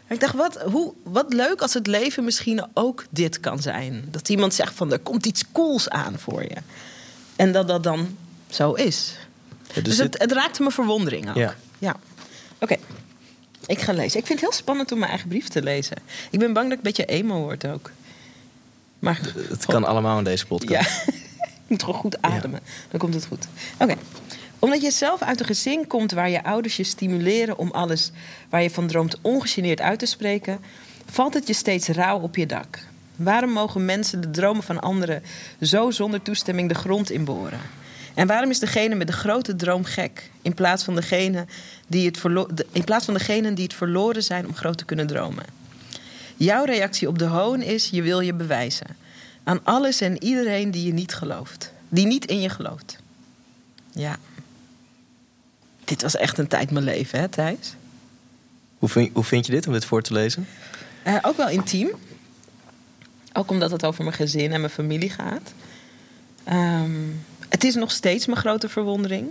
ik 0.08 0.20
dacht, 0.20 0.34
wat, 0.34 0.62
hoe, 0.62 0.92
wat 1.02 1.32
leuk 1.32 1.60
als 1.60 1.74
het 1.74 1.86
leven 1.86 2.24
misschien 2.24 2.66
ook 2.74 3.04
dit 3.10 3.40
kan 3.40 3.62
zijn. 3.62 4.04
Dat 4.10 4.28
iemand 4.28 4.54
zegt 4.54 4.74
van 4.74 4.92
er 4.92 4.98
komt 4.98 5.26
iets 5.26 5.44
cools 5.52 5.88
aan 5.88 6.18
voor 6.18 6.42
je. 6.42 6.56
En 7.36 7.52
dat 7.52 7.68
dat 7.68 7.82
dan 7.82 8.16
zo 8.50 8.72
is. 8.72 9.16
dus, 9.72 9.82
dus 9.82 9.98
het, 9.98 10.18
het, 10.18 10.32
raakte 10.32 10.62
me 10.62 10.70
verwondering 10.70 11.28
ook. 11.28 11.36
Ja. 11.36 11.54
ja. 11.78 11.96
Oké. 12.58 12.76
Ik 13.66 13.80
ga 13.80 13.92
lezen. 13.92 14.20
Ik 14.20 14.26
vind 14.26 14.40
het 14.40 14.48
heel 14.48 14.58
spannend 14.58 14.92
om 14.92 14.98
mijn 14.98 15.10
eigen 15.10 15.28
brief 15.28 15.48
te 15.48 15.62
lezen. 15.62 15.96
Ik 16.30 16.38
ben 16.38 16.52
bang 16.52 16.68
dat 16.68 16.78
ik 16.78 16.84
een 16.84 16.92
beetje 16.92 17.04
emo 17.04 17.40
word 17.40 17.66
ook. 17.66 17.90
Maar, 18.98 19.20
het 19.48 19.66
kan 19.66 19.84
allemaal 19.84 20.18
in 20.18 20.24
deze 20.24 20.46
podcast. 20.46 21.04
Ja, 21.06 21.12
je 21.66 21.66
moet 21.66 21.82
gewoon 21.82 22.00
goed 22.00 22.22
ademen. 22.22 22.60
Dan 22.90 23.00
komt 23.00 23.14
het 23.14 23.26
goed. 23.26 23.46
Oké. 23.78 23.94
Omdat 24.64 24.82
je 24.82 24.90
zelf 24.90 25.22
uit 25.22 25.40
een 25.40 25.46
gezin 25.46 25.87
komt 25.87 26.12
waar 26.12 26.31
je 26.31 26.44
ouders 26.44 26.76
je 26.76 26.84
stimuleren 26.84 27.58
om 27.58 27.70
alles 27.70 28.11
waar 28.49 28.62
je 28.62 28.70
van 28.70 28.87
droomt 28.87 29.19
ongegeneerd 29.20 29.81
uit 29.81 29.99
te 29.99 30.06
spreken, 30.06 30.58
valt 31.11 31.34
het 31.34 31.46
je 31.46 31.52
steeds 31.52 31.88
rauw 31.88 32.20
op 32.20 32.37
je 32.37 32.46
dak. 32.46 32.87
Waarom 33.16 33.50
mogen 33.50 33.84
mensen 33.84 34.20
de 34.20 34.31
dromen 34.31 34.62
van 34.62 34.81
anderen 34.81 35.22
zo 35.61 35.90
zonder 35.90 36.22
toestemming 36.22 36.69
de 36.69 36.75
grond 36.75 37.11
inboren? 37.11 37.61
En 38.14 38.26
waarom 38.26 38.50
is 38.50 38.58
degene 38.58 38.94
met 38.94 39.06
de 39.06 39.12
grote 39.12 39.56
droom 39.56 39.84
gek, 39.84 40.31
in 40.43 40.55
plaats 40.55 40.84
van, 40.84 40.94
degene 40.94 41.46
die 41.87 42.06
het 42.06 42.20
in 42.72 42.84
plaats 42.84 43.05
van 43.05 43.14
degenen 43.14 43.55
die 43.55 43.64
het 43.64 43.75
verloren 43.75 44.22
zijn 44.22 44.46
om 44.46 44.55
groot 44.55 44.78
te 44.78 44.84
kunnen 44.84 45.06
dromen? 45.06 45.44
Jouw 46.37 46.64
reactie 46.64 47.08
op 47.08 47.19
de 47.19 47.26
hoon 47.26 47.62
is: 47.62 47.88
je 47.90 48.02
wil 48.02 48.20
je 48.20 48.34
bewijzen. 48.34 48.96
Aan 49.43 49.64
alles 49.64 50.00
en 50.00 50.22
iedereen 50.22 50.70
die 50.70 50.87
je 50.87 50.93
niet 50.93 51.14
gelooft. 51.14 51.72
Die 51.88 52.06
niet 52.06 52.25
in 52.25 52.40
je 52.40 52.49
gelooft. 52.49 52.99
Ja. 53.93 54.19
Dit 55.84 56.02
was 56.02 56.16
echt 56.16 56.38
een 56.38 56.46
tijd 56.48 56.70
mijn 56.70 56.84
leven, 56.84 57.19
hè, 57.19 57.28
Thijs? 57.28 57.75
Hoe 58.78 58.88
vind, 58.88 59.10
hoe 59.14 59.25
vind 59.25 59.46
je 59.46 59.52
dit 59.52 59.66
om 59.66 59.72
dit 59.72 59.84
voor 59.84 60.02
te 60.02 60.12
lezen? 60.12 60.48
Uh, 61.06 61.19
ook 61.22 61.36
wel 61.36 61.48
intiem. 61.48 61.90
Ook 63.32 63.50
omdat 63.50 63.70
het 63.70 63.84
over 63.84 64.04
mijn 64.04 64.16
gezin 64.16 64.52
en 64.52 64.60
mijn 64.60 64.72
familie 64.72 65.10
gaat. 65.10 65.52
Um, 66.48 67.25
het 67.48 67.64
is 67.64 67.75
nog 67.75 67.90
steeds 67.90 68.26
mijn 68.26 68.38
grote 68.38 68.69
verwondering. 68.69 69.31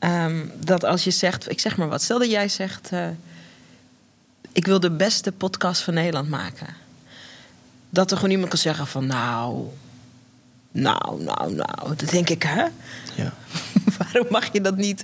Um, 0.00 0.52
dat 0.64 0.84
als 0.84 1.04
je 1.04 1.10
zegt, 1.10 1.50
ik 1.50 1.60
zeg 1.60 1.76
maar 1.76 1.88
wat, 1.88 2.02
stel 2.02 2.18
dat 2.18 2.30
jij 2.30 2.48
zegt. 2.48 2.92
Uh, 2.92 3.08
ik 4.52 4.66
wil 4.66 4.80
de 4.80 4.90
beste 4.90 5.32
podcast 5.32 5.82
van 5.82 5.94
Nederland 5.94 6.28
maken. 6.28 6.74
Dat 7.90 8.10
er 8.10 8.16
gewoon 8.16 8.32
iemand 8.32 8.50
kan 8.50 8.58
zeggen 8.58 8.86
van 8.86 9.06
nou, 9.06 9.66
nou, 10.70 11.22
nou, 11.22 11.54
nou. 11.54 11.96
Dat 11.96 12.10
denk 12.10 12.28
ik, 12.28 12.42
hè? 12.42 12.64
Ja. 13.14 13.34
Waarom 13.98 14.26
mag 14.30 14.52
je 14.52 14.60
dat 14.60 14.76
niet 14.76 15.02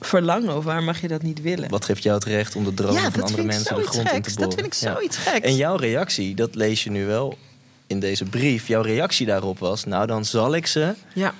verlangen 0.00 0.56
of 0.56 0.64
waar 0.64 0.82
mag 0.82 1.00
je 1.00 1.08
dat 1.08 1.22
niet 1.22 1.42
willen? 1.42 1.70
Wat 1.70 1.84
geeft 1.84 2.02
jou 2.02 2.14
het 2.14 2.24
recht 2.24 2.56
om 2.56 2.64
de 2.64 2.74
dromen 2.74 3.12
van 3.12 3.22
andere 3.22 3.42
mensen 3.42 3.74
de 3.74 3.82
grond 3.82 4.08
geks. 4.08 4.16
in 4.16 4.22
te 4.22 4.34
boren? 4.34 4.48
Dat 4.48 4.54
vind 4.54 4.66
ik 4.66 4.74
zoiets 4.74 5.16
ja. 5.16 5.22
geks. 5.30 5.46
En 5.46 5.56
jouw 5.56 5.76
reactie, 5.76 6.34
dat 6.34 6.54
lees 6.54 6.84
je 6.84 6.90
nu 6.90 7.06
wel 7.06 7.38
in 7.86 8.00
deze 8.00 8.24
brief. 8.24 8.66
Jouw 8.66 8.82
reactie 8.82 9.26
daarop 9.26 9.58
was, 9.58 9.84
nou 9.84 10.06
dan 10.06 10.24
zal 10.24 10.54
ik 10.54 10.66
ze 10.66 10.94
ja. 11.14 11.34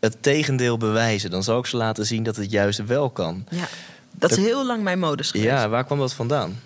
het 0.00 0.22
tegendeel 0.22 0.76
bewijzen. 0.76 1.30
Dan 1.30 1.42
zal 1.42 1.58
ik 1.58 1.66
ze 1.66 1.76
laten 1.76 2.06
zien 2.06 2.22
dat 2.22 2.36
het 2.36 2.50
juist 2.50 2.84
wel 2.84 3.10
kan. 3.10 3.44
Ja. 3.50 3.68
Dat 4.18 4.30
is 4.30 4.36
heel 4.36 4.66
lang 4.66 4.82
mijn 4.82 4.98
modus 4.98 5.30
geweest. 5.30 5.50
Ja, 5.50 5.68
waar 5.68 5.84
kwam 5.84 5.98
dat 5.98 6.12
vandaan? 6.12 6.60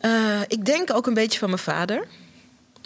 Uh, 0.00 0.40
ik 0.46 0.64
denk 0.64 0.92
ook 0.92 1.06
een 1.06 1.14
beetje 1.14 1.38
van 1.38 1.48
mijn 1.48 1.62
vader. 1.62 2.06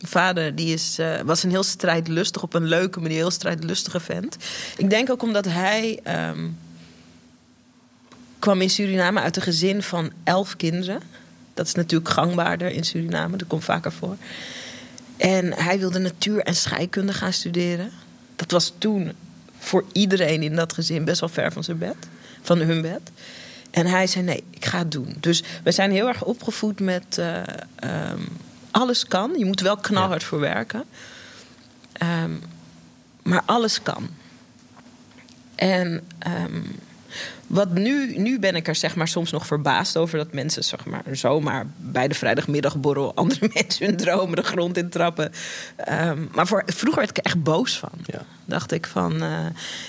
Vader 0.03 0.55
die 0.55 0.73
is, 0.73 0.99
uh, 1.01 1.21
was 1.21 1.43
een 1.43 1.51
heel 1.51 1.63
strijdlustig, 1.63 2.43
op 2.43 2.55
een 2.55 2.65
leuke 2.65 3.01
manier, 3.01 3.17
heel 3.17 3.31
strijdlustige 3.31 4.01
vent. 4.01 4.37
Ik 4.77 4.91
denk 4.91 5.11
ook 5.11 5.23
omdat 5.23 5.45
hij 5.45 6.01
um, 6.31 6.59
kwam 8.39 8.61
in 8.61 8.71
Suriname 8.71 9.21
uit 9.21 9.37
een 9.37 9.43
gezin 9.43 9.83
van 9.83 10.13
elf 10.25 10.57
kinderen. 10.57 11.01
Dat 11.55 11.67
is 11.67 11.75
natuurlijk 11.75 12.11
gangbaarder 12.11 12.71
in 12.71 12.85
Suriname, 12.85 13.37
dat 13.37 13.49
komt 13.49 13.65
vaker 13.65 13.93
voor. 13.93 14.17
En 15.17 15.53
hij 15.53 15.79
wilde 15.79 15.99
natuur 15.99 16.41
en 16.41 16.55
scheikunde 16.55 17.13
gaan 17.13 17.33
studeren. 17.33 17.91
Dat 18.37 18.51
was 18.51 18.73
toen 18.79 19.13
voor 19.59 19.85
iedereen 19.93 20.43
in 20.43 20.55
dat 20.55 20.73
gezin 20.73 21.05
best 21.05 21.21
wel 21.21 21.29
ver 21.29 21.53
van 21.53 21.65
zijn 21.65 21.79
bed 21.79 21.97
van 22.43 22.59
hun 22.59 22.83
bed. 22.83 23.01
En 23.71 23.87
hij 23.87 24.07
zei: 24.07 24.25
Nee, 24.25 24.45
ik 24.51 24.65
ga 24.65 24.79
het 24.79 24.93
doen. 24.93 25.17
Dus 25.21 25.43
we 25.63 25.73
zijn 25.73 25.91
heel 25.91 26.09
erg 26.09 26.25
opgevoed 26.25 26.81
met 26.81 27.19
uh, 27.19 27.37
um, 28.11 28.29
alles 28.73 29.07
kan. 29.07 29.39
Je 29.39 29.45
moet 29.45 29.61
wel 29.61 29.77
knalhard 29.77 30.25
voor 30.25 30.41
werken. 30.41 30.85
Um, 32.03 32.43
maar 33.23 33.43
alles 33.47 33.83
kan. 33.83 34.09
En 35.55 36.03
um, 36.27 36.81
wat 37.47 37.73
nu, 37.73 38.19
nu 38.19 38.39
ben 38.39 38.55
ik 38.55 38.69
er 38.69 38.75
zeg 38.75 38.97
maar 38.97 39.09
soms 39.09 39.31
nog 39.31 39.47
verbaasd 39.47 39.97
over 39.97 40.19
dat 40.19 40.33
mensen 40.33 40.65
zeg 40.65 40.85
maar, 40.85 41.03
zomaar 41.13 41.67
bij 41.77 42.09
de 42.09 42.15
vrijdagmiddagborrel 42.15 43.15
andere 43.17 43.51
mensen 43.55 43.87
hun 43.87 43.97
dromen 43.97 44.37
de 44.37 44.43
grond 44.43 44.77
in 44.77 44.89
trappen. 44.89 45.33
Um, 45.89 46.29
maar 46.33 46.47
voor, 46.47 46.63
vroeger 46.67 46.99
werd 47.01 47.19
ik 47.19 47.25
er 47.25 47.31
echt 47.33 47.43
boos 47.43 47.79
van. 47.79 47.91
Ja. 48.05 48.25
Dacht 48.45 48.73
ik 48.73 48.87
van. 48.87 49.23
Uh, 49.23 49.47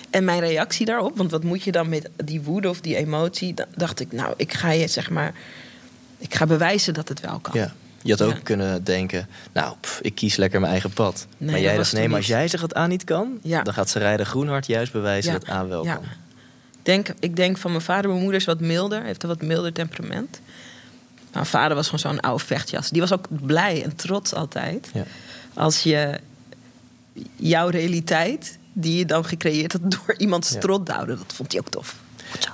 en 0.10 0.24
mijn 0.24 0.40
reactie 0.40 0.86
daarop, 0.86 1.18
want 1.18 1.32
wat 1.32 1.44
moet 1.44 1.64
je 1.64 1.72
dan 1.72 1.90
met 1.90 2.10
die 2.24 2.42
woede 2.42 2.70
of 2.70 2.82
die 2.82 2.96
emotie? 2.96 3.54
Dan 3.54 3.68
dacht 3.76 4.00
ik, 4.00 4.12
nou, 4.12 4.34
ik 4.38 4.54
ga 4.54 4.72
je 4.72 4.88
zeg 4.88 5.10
maar. 5.10 5.34
ik 6.18 6.36
ga 6.36 6.46
bewijzen 6.46 6.94
dat 6.94 7.10
het 7.10 7.20
wel 7.20 7.40
kan. 7.40 7.60
Ja. 7.60 7.74
Je 8.04 8.12
had 8.12 8.22
ook 8.22 8.34
Ja. 8.34 8.40
kunnen 8.44 8.84
denken, 8.84 9.28
nou, 9.54 9.76
pff, 9.82 10.00
ik 10.02 10.16
kies 10.16 10.36
lekker 10.36 10.60
mijn 10.60 10.72
eigen 10.72 10.92
pad. 10.94 11.28
Nee, 11.38 11.52
maar 11.52 11.60
jij 11.60 11.78
dacht, 11.78 11.94
nee, 11.94 12.08
maar 12.08 12.18
als 12.18 12.28
jij 12.28 12.48
zegt 12.48 12.62
dat 12.62 12.78
A 12.78 12.88
niet 12.88 13.04
kan, 13.04 13.40
Ja. 13.42 13.62
dan 13.64 13.74
gaat 13.74 13.90
Sarayda 13.90 14.24
Groenhart 14.24 14.66
juist 14.68 14.92
bewijzen 14.92 15.32
Ja. 15.34 15.40
dat 15.40 15.50
A 15.50 15.68
wel 15.68 15.84
kan. 15.84 15.94
Ik 15.94 16.90
denk, 16.90 17.08
ik 17.20 17.36
denk 17.36 17.58
van 17.58 17.72
mijn 17.72 17.84
vader, 17.84 18.10
mijn 18.10 18.22
moeder 18.22 18.40
is 18.40 18.46
wat 18.46 18.60
milder, 18.60 19.04
heeft 19.04 19.24
een 19.24 19.30
wat 19.30 19.42
milder 19.42 19.74
temperament. 19.74 20.40
Mijn 21.34 21.46
vader 21.46 21.76
was 21.76 21.86
gewoon 21.90 22.00
zo'n 22.00 22.20
oude 22.20 22.44
vechtjas. 22.44 22.90
Die 22.90 23.02
was 23.02 23.12
ook 23.14 23.26
blij 23.30 23.84
en 23.84 23.96
trots 23.96 24.34
altijd. 24.34 24.90
Ja. 24.94 25.04
Als 25.54 25.84
je 25.84 26.20
jouw 27.36 27.68
realiteit, 27.70 28.58
die 28.74 28.98
je 28.98 29.06
dan 29.06 29.26
gecreëerd 29.26 29.72
had 29.72 29.82
door 29.92 30.16
iemands 30.18 30.50
Ja. 30.52 30.58
strot 30.58 30.86
duwde, 30.86 31.06
dat 31.18 31.34
vond 31.36 31.52
hij 31.52 31.62
ook 31.62 31.70
tof. 31.70 31.96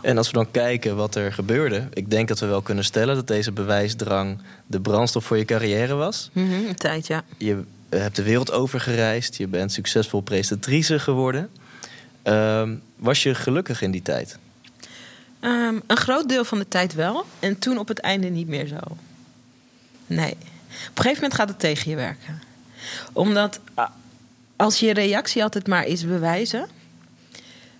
En 0.02 0.18
als 0.18 0.28
we 0.28 0.34
dan 0.34 0.52
kijken 0.52 0.96
wat 0.96 1.16
er 1.16 1.34
gebeurde, 1.34 1.88
ik 1.94 2.10
denk 2.10 2.28
dat 2.28 2.40
we 2.40 2.46
wel 2.46 2.62
kunnen 2.62 2.84
stellen 2.84 3.16
dat 3.16 3.28
deze 3.28 3.52
bewijsdrang 3.52 4.42
de 4.68 4.80
brandstof 4.80 5.26
voor 5.26 5.38
je 5.38 5.46
carrière 5.46 5.94
was. 5.94 6.30
Mhm, 6.34 6.52
een 6.52 6.76
tijd, 6.76 7.08
ja. 7.08 7.24
Je 7.38 7.64
hebt 7.90 8.16
de 8.16 8.24
wereld 8.24 8.52
over 8.52 8.80
gereisd, 8.80 9.36
je 9.36 9.48
bent 9.48 9.72
succesvol 9.72 10.22
presentatrice 10.22 11.00
geworden. 11.00 11.50
Ehm, 12.22 12.76
was 12.96 13.24
je 13.24 13.36
gelukkig 13.36 13.82
in 13.82 13.92
die 13.92 14.02
tijd? 14.02 14.38
Ehm, 15.40 15.76
een 15.88 15.98
groot 15.98 16.30
deel 16.30 16.46
van 16.46 16.58
de 16.58 16.68
tijd 16.68 16.94
wel. 16.94 17.26
En 17.40 17.60
toen 17.60 17.78
op 17.78 17.88
het 17.88 18.00
einde 18.00 18.28
niet 18.28 18.48
meer 18.48 18.68
zo. 18.68 18.80
Nee. 20.08 20.32
Op 20.32 20.98
een 20.98 21.04
gegeven 21.04 21.14
moment 21.14 21.34
gaat 21.34 21.50
het 21.50 21.60
tegen 21.60 21.90
je 21.90 21.96
werken. 21.96 22.42
Omdat 23.14 23.60
ah, 23.74 23.90
als 24.56 24.80
je 24.80 24.94
reactie 24.94 25.44
altijd 25.44 25.68
maar 25.68 25.86
is 25.86 26.06
bewijzen... 26.06 26.68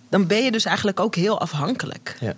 dan 0.10 0.28
ben 0.28 0.44
je 0.44 0.52
dus 0.52 0.66
eigenlijk 0.66 1.00
ook 1.00 1.16
heel 1.16 1.40
afhankelijk. 1.40 2.18
Ja. 2.20 2.36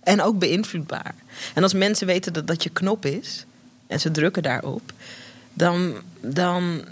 En 0.00 0.22
ook 0.22 0.38
beïnvloedbaar. 0.38 1.14
En 1.54 1.62
als 1.62 1.72
mensen 1.72 2.06
weten 2.06 2.32
dat 2.32 2.46
dat 2.46 2.62
je 2.62 2.70
knop 2.70 3.04
is... 3.04 3.44
en 3.86 4.00
ze 4.00 4.10
drukken 4.10 4.42
daarop... 4.42 4.92
dan, 5.52 5.94
dan, 6.20 6.84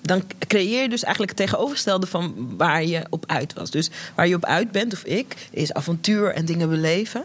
dan 0.00 0.22
creëer 0.38 0.82
je 0.82 0.88
dus 0.88 1.02
eigenlijk 1.02 1.38
het 1.38 1.46
tegenovergestelde 1.46 2.06
van 2.06 2.56
waar 2.56 2.84
je 2.84 3.02
op 3.10 3.24
uit 3.26 3.52
was. 3.52 3.70
Dus 3.70 3.90
waar 4.14 4.28
je 4.28 4.34
op 4.34 4.44
uit 4.44 4.70
bent, 4.70 4.92
of 4.92 5.04
ik, 5.04 5.48
is 5.50 5.72
avontuur 5.72 6.34
en 6.34 6.44
dingen 6.44 6.68
beleven. 6.68 7.24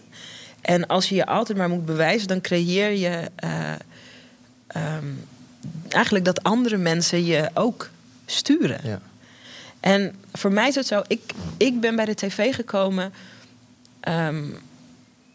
En 0.62 0.88
als 0.88 1.10
je 1.10 1.16
je 1.16 1.26
altijd 1.26 1.58
maar 1.58 1.70
moet 1.70 1.86
bewijzen, 1.86 2.28
dan 2.28 2.42
creëer 2.42 2.92
je 2.92 3.30
eh, 3.36 3.74
ehm, 4.68 5.06
eigenlijk 5.90 6.26
dat 6.26 6.44
andere 6.44 6.78
mensen 6.78 7.26
je 7.26 7.50
ook 7.54 7.90
sturen. 8.26 8.80
Ja. 8.84 9.02
En 9.86 10.16
voor 10.34 10.52
mij 10.52 10.68
is 10.68 10.76
het 10.76 10.88
zo, 10.88 11.02
ik, 11.08 11.22
ik 11.58 11.80
ben 11.80 11.96
bij 11.96 12.06
de 12.06 12.14
tv 12.14 12.56
gekomen 12.56 13.14
ehm, 14.00 14.44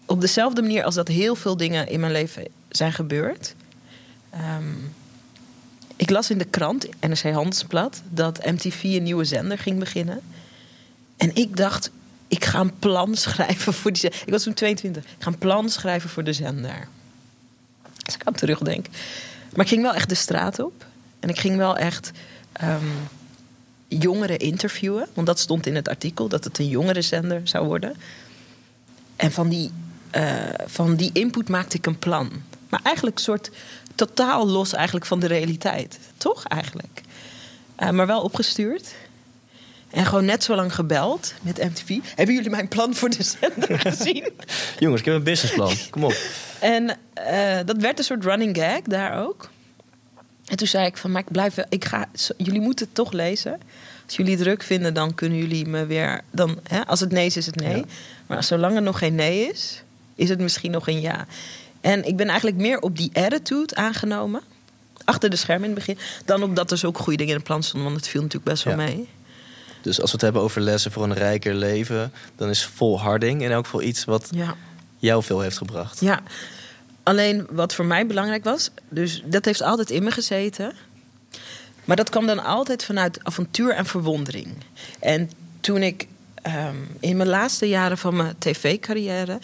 op 0.07 0.21
dezelfde 0.21 0.62
manier 0.62 0.85
als 0.85 0.95
dat 0.95 1.09
heel 1.09 1.35
veel 1.35 1.57
dingen 1.57 1.88
in 1.88 2.00
mijn 2.00 2.12
leven 2.12 2.47
zijn 2.69 2.92
gebeurd. 2.92 3.54
Ehm, 4.30 4.75
ik 5.97 6.11
las 6.11 6.30
in 6.30 6.38
de 6.38 6.45
krant, 6.45 6.88
NRC 7.00 7.23
Handelsblad, 7.23 8.02
dat 8.09 8.45
MTV 8.45 8.83
een 8.83 9.02
nieuwe 9.02 9.25
zender 9.25 9.59
ging 9.59 9.78
beginnen. 9.78 10.21
En 11.16 11.35
ik 11.35 11.57
dacht, 11.57 11.90
ik 12.28 12.45
ga 12.45 12.61
een 12.61 12.78
plan 12.78 13.16
schrijven 13.26 13.73
voor 13.73 13.92
die 13.92 14.00
zender. 14.00 14.23
Ik 14.25 14.33
was 14.33 14.42
toen 14.42 14.54
22. 14.54 15.02
Ik 15.02 15.11
ga 15.19 15.30
een 15.30 15.38
plan 15.38 15.69
schrijven 15.69 16.11
voor 16.11 16.25
de 16.25 16.33
zender. 16.33 16.88
Als 18.04 18.14
ik 18.14 18.25
aan 18.25 18.35
terugdenk. 18.35 18.87
Maar 19.54 19.64
ik 19.64 19.71
ging 19.71 19.83
wel 19.83 19.95
echt 19.95 20.09
de 20.09 20.14
straat 20.14 20.59
op. 20.59 20.87
En 21.21 21.28
ik 21.28 21.38
ging 21.38 21.57
wel 21.57 21.76
echt 21.76 22.11
ehm, 22.52 22.87
jongeren 23.99 24.38
interviewen. 24.38 25.06
Want 25.14 25.26
dat 25.26 25.38
stond 25.38 25.66
in 25.66 25.75
het 25.75 25.88
artikel, 25.88 26.28
dat 26.28 26.44
het 26.44 26.59
een 26.59 26.68
jongerenzender 26.68 27.40
zou 27.44 27.66
worden. 27.66 27.97
En 29.16 29.32
van 29.32 29.49
die, 29.49 29.70
eh, 30.11 30.35
van 30.66 30.97
die 30.97 31.11
input 31.12 31.49
maakte 31.49 31.76
ik 31.76 31.87
een 31.87 31.99
plan. 31.99 32.30
Maar 32.68 32.80
eigenlijk 32.82 33.16
een 33.16 33.25
soort 33.25 33.50
totaal 33.94 34.49
los 34.49 34.73
eigenlijk 34.73 35.06
van 35.06 35.20
de 35.20 35.26
realiteit. 35.26 35.99
Toch 36.16 36.44
eigenlijk? 36.44 37.00
Eh, 37.76 37.90
maar 37.90 38.06
wel 38.06 38.23
opgestuurd. 38.23 38.94
En 39.90 40.06
gewoon 40.06 40.25
net 40.25 40.44
zo 40.44 40.54
lang 40.54 40.75
gebeld 40.75 41.35
met 41.42 41.59
MTV. 41.59 41.99
Hebben 42.14 42.35
jullie 42.35 42.50
mijn 42.50 42.68
plan 42.68 42.94
voor 42.94 43.11
de 43.11 43.23
zender 43.23 43.78
gezien? 43.90 44.30
Jongens, 44.78 45.00
ik 45.00 45.06
heb 45.06 45.14
een 45.14 45.23
businessplan. 45.23 45.73
Kom 45.90 46.04
op. 46.04 46.16
En 46.61 46.99
eh, 47.14 47.59
dat 47.64 47.76
werd 47.76 47.99
een 47.99 48.04
soort 48.04 48.25
running 48.25 48.56
gag 48.56 48.82
daar 48.82 49.25
ook. 49.26 49.50
En 50.50 50.57
toen 50.57 50.66
zei 50.66 50.87
ik 50.87 50.97
van, 50.97 51.11
maar 51.12 51.21
ik 51.21 51.30
blijf 51.33 51.54
wel, 51.54 51.64
ik 51.69 51.85
ga, 51.85 52.09
jullie 52.37 52.61
moeten 52.61 52.87
het 52.87 52.95
toch 52.95 53.12
lezen. 53.12 53.61
Als 54.07 54.16
jullie 54.16 54.33
het 54.35 54.42
druk 54.42 54.62
vinden, 54.62 54.95
dan 54.95 55.14
kunnen 55.14 55.38
jullie 55.38 55.66
me 55.66 55.87
weer, 55.87 56.21
dan, 56.30 56.59
hè, 56.69 56.87
als 56.87 57.00
het 57.00 57.12
nee 57.12 57.26
is, 57.26 57.37
is 57.37 57.47
het 57.47 57.54
nee. 57.57 57.76
Ja. 57.76 57.85
Maar 58.26 58.45
zolang 58.45 58.76
er 58.76 58.83
nog 58.83 58.99
geen 58.99 59.14
nee 59.14 59.49
is, 59.49 59.83
is 60.14 60.28
het 60.28 60.38
misschien 60.38 60.71
nog 60.71 60.88
een 60.88 61.00
ja. 61.00 61.26
En 61.80 62.04
ik 62.07 62.16
ben 62.16 62.26
eigenlijk 62.28 62.57
meer 62.57 62.80
op 62.80 62.97
die 62.97 63.11
attitude 63.14 63.75
aangenomen, 63.75 64.40
achter 65.04 65.30
de 65.30 65.37
schermen 65.37 65.69
in 65.69 65.75
het 65.76 65.85
begin, 65.87 65.99
dan 66.25 66.42
op 66.42 66.57
dat 66.57 66.71
er 66.71 66.87
ook 66.87 66.99
goede 66.99 67.16
dingen 67.16 67.33
in 67.33 67.38
het 67.38 67.47
plan 67.49 67.62
stonden, 67.62 67.88
want 67.90 68.00
het 68.00 68.11
viel 68.11 68.23
natuurlijk 68.23 68.50
best 68.50 68.64
wel 68.64 68.73
Ja. 68.78 68.83
mee. 68.85 69.09
Dus 69.83 70.00
als 70.00 70.07
we 70.11 70.12
het 70.16 70.21
hebben 70.25 70.42
over 70.42 70.61
lessen 70.61 70.92
voor 70.92 71.04
een 71.04 71.14
rijker 71.14 71.54
leven, 71.54 72.12
dan 72.37 72.49
is 72.49 72.64
volharding 72.64 73.42
in 73.42 73.50
elk 73.50 73.64
geval 73.64 73.83
iets 73.83 74.04
wat 74.04 74.28
Ja. 74.30 74.54
jou 74.99 75.23
veel 75.23 75.40
heeft 75.40 75.59
gebracht. 75.59 76.00
Ja, 76.00 76.23
alleen 77.02 77.47
wat 77.50 77.75
voor 77.75 77.85
mij 77.85 78.07
belangrijk 78.07 78.45
was, 78.45 78.71
dus 78.88 79.23
dat 79.25 79.45
heeft 79.45 79.62
altijd 79.62 79.90
in 79.90 80.02
me 80.02 80.11
gezeten. 80.11 80.73
Maar 81.85 81.97
dat 81.97 82.11
kwam 82.11 82.26
dan 82.26 82.45
altijd 82.45 82.85
vanuit 82.85 83.25
avontuur 83.25 83.71
en 83.73 83.87
verwondering. 83.87 84.49
En 85.00 85.30
toen 85.61 85.83
ik 85.83 86.07
ehm, 86.42 86.76
in 87.00 87.16
mijn 87.16 87.28
laatste 87.28 87.69
jaren 87.69 87.99
van 87.99 88.16
mijn 88.16 88.35
tv-carrière 88.38 89.38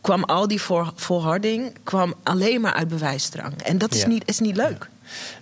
kwam 0.00 0.24
al 0.24 0.48
die 0.48 0.60
voor, 0.60 0.92
volharding 0.94 1.72
kwam 1.84 2.14
alleen 2.22 2.60
maar 2.60 2.72
uit 2.72 2.88
bewijsdrang. 2.88 3.62
En 3.62 3.78
dat 3.78 3.94
is, 3.94 4.00
Ja. 4.00 4.06
niet, 4.08 4.22
is 4.28 4.38
niet 4.38 4.56
leuk. 4.56 4.88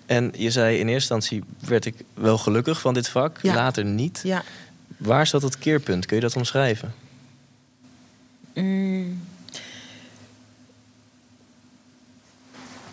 En 0.07 0.33
je 0.37 0.51
zei 0.51 0.79
in 0.79 0.89
eerste 0.89 1.15
instantie 1.15 1.45
werd 1.59 1.85
ik 1.85 1.95
wel 2.15 2.39
gelukkig 2.39 2.81
van 2.81 2.95
dit 2.95 3.09
vak, 3.09 3.39
Ja. 3.43 3.55
later 3.55 3.85
niet. 3.85 4.21
Ja. 4.23 4.43
Waar 4.97 5.27
zat 5.27 5.43
het 5.43 5.59
keerpunt? 5.59 6.07
Kun 6.07 6.17
je 6.17 6.23
dat 6.23 6.37
omschrijven? 6.37 6.95
Mm. 8.55 9.21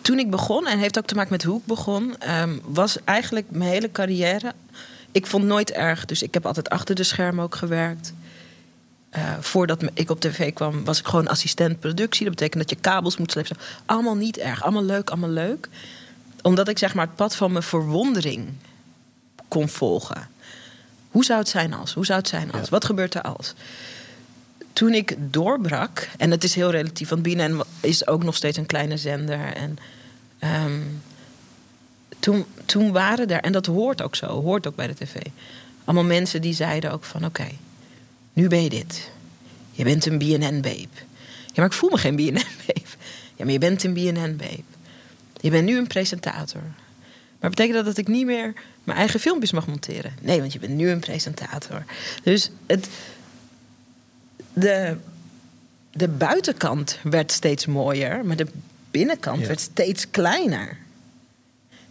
Toen 0.02 0.18
ik 0.18 0.30
begon, 0.30 0.66
en 0.66 0.78
heeft 0.78 0.98
ook 0.98 1.06
te 1.06 1.14
maken 1.14 1.32
met 1.32 1.42
hoe 1.42 1.58
ik 1.58 1.66
begon, 1.66 2.18
ehm, 2.18 2.58
was 2.64 2.96
eigenlijk 3.04 3.46
mijn 3.50 3.70
hele 3.70 3.92
carrière. 3.92 4.52
Ik 5.12 5.26
vond 5.26 5.42
het 5.42 5.52
nooit 5.52 5.70
erg, 5.70 6.04
dus 6.04 6.22
ik 6.22 6.34
heb 6.34 6.46
altijd 6.46 6.68
achter 6.70 6.94
de 6.94 7.02
schermen 7.02 7.44
ook 7.44 7.54
gewerkt. 7.54 8.12
Eh, 9.10 9.32
voordat 9.40 9.82
ik 9.94 10.10
op 10.10 10.20
tv 10.20 10.52
kwam, 10.52 10.84
was 10.84 10.98
ik 10.98 11.06
gewoon 11.06 11.28
assistent 11.28 11.80
productie. 11.80 12.24
Dat 12.24 12.34
betekent 12.34 12.60
dat 12.60 12.70
je 12.70 12.76
kabels 12.90 13.16
moet 13.16 13.30
slepen. 13.30 13.56
Allemaal 13.86 14.16
niet 14.16 14.36
erg, 14.36 14.62
allemaal 14.62 14.84
leuk, 14.84 15.10
allemaal 15.10 15.30
leuk. 15.30 15.68
Omdat 16.42 16.68
ik 16.68 16.78
zeg 16.78 16.94
maar 16.94 17.06
het 17.06 17.16
pad 17.16 17.36
van 17.36 17.52
mijn 17.52 17.64
verwondering 17.64 18.48
kon 19.48 19.68
volgen. 19.68 20.28
Hoe 21.10 21.24
zou 21.24 21.38
het 21.38 21.48
zijn 21.48 21.74
als? 21.74 21.92
Hoe 21.92 22.06
zou 22.06 22.18
het 22.18 22.28
zijn 22.28 22.52
als? 22.52 22.62
Ja. 22.62 22.70
Wat 22.70 22.84
gebeurt 22.84 23.14
er 23.14 23.22
als? 23.22 23.54
Toen 24.72 24.94
ik 24.94 25.16
doorbrak, 25.18 26.08
en 26.18 26.30
het 26.30 26.44
is 26.44 26.54
heel 26.54 26.70
relatief, 26.70 27.08
want 27.08 27.22
BNN 27.22 27.62
is 27.80 28.06
ook 28.06 28.24
nog 28.24 28.36
steeds 28.36 28.56
een 28.56 28.66
kleine 28.66 28.96
zender. 28.96 29.54
En 29.54 29.78
ehm, 30.38 30.80
toen, 32.18 32.44
toen 32.64 32.92
waren 32.92 33.28
er, 33.28 33.40
en 33.40 33.52
dat 33.52 33.66
hoort 33.66 34.02
ook 34.02 34.16
zo, 34.16 34.26
hoort 34.26 34.66
ook 34.66 34.76
bij 34.76 34.86
de 34.86 34.94
tv, 34.94 35.14
allemaal 35.84 36.04
mensen 36.04 36.40
die 36.40 36.54
zeiden 36.54 36.92
ook 36.92 37.04
van 37.04 37.24
oké, 37.24 37.48
nu 38.32 38.48
ben 38.48 38.62
je 38.62 38.68
dit. 38.68 39.10
Je 39.70 39.84
bent 39.84 40.06
een 40.06 40.18
BNN-babe. 40.18 40.88
Ja, 41.46 41.52
maar 41.54 41.66
ik 41.66 41.72
voel 41.72 41.90
me 41.90 41.98
geen 41.98 42.16
BNN-babe. 42.16 42.90
Ja, 43.36 43.44
maar 43.44 43.52
je 43.52 43.58
bent 43.58 43.84
een 43.84 43.94
BNN-babe. 43.94 44.62
Je 45.40 45.50
bent 45.50 45.64
nu 45.64 45.78
een 45.78 45.86
presentator. 45.86 46.62
Maar 47.40 47.50
betekent 47.50 47.76
dat 47.76 47.84
dat 47.84 47.96
ik 47.96 48.08
niet 48.08 48.26
meer 48.26 48.52
mijn 48.84 48.98
eigen 48.98 49.20
filmpjes 49.20 49.52
mag 49.52 49.66
monteren? 49.66 50.12
Nee, 50.20 50.40
want 50.40 50.52
je 50.52 50.58
bent 50.58 50.72
nu 50.72 50.90
een 50.90 51.00
presentator. 51.00 51.84
Dus 52.22 52.50
het, 52.66 52.88
de, 54.52 54.96
de 55.92 56.08
buitenkant 56.08 56.98
werd 57.02 57.32
steeds 57.32 57.66
mooier, 57.66 58.24
maar 58.24 58.36
de 58.36 58.46
binnenkant 58.90 59.40
Ja. 59.40 59.46
werd 59.46 59.60
steeds 59.60 60.10
kleiner. 60.10 60.76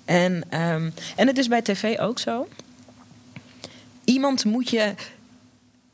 En, 0.05 0.43
ehm, 0.49 0.89
en 1.15 1.27
het 1.27 1.37
is 1.37 1.47
bij 1.47 1.61
tv 1.61 1.99
ook 1.99 2.19
zo. 2.19 2.47
Iemand 4.03 4.45
moet 4.45 4.69
je. 4.69 4.93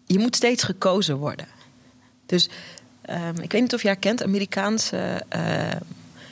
Je 0.06 0.20
moet 0.20 0.36
steeds 0.36 0.64
gekozen 0.64 1.18
worden. 1.18 1.48
Dus 2.26 2.50
ehm, 3.02 3.40
ik 3.42 3.52
weet 3.52 3.62
niet 3.62 3.74
of 3.74 3.84
jij 3.84 3.96
kent, 3.96 4.24
Amerikaanse. 4.24 5.24
eh, 5.30 5.72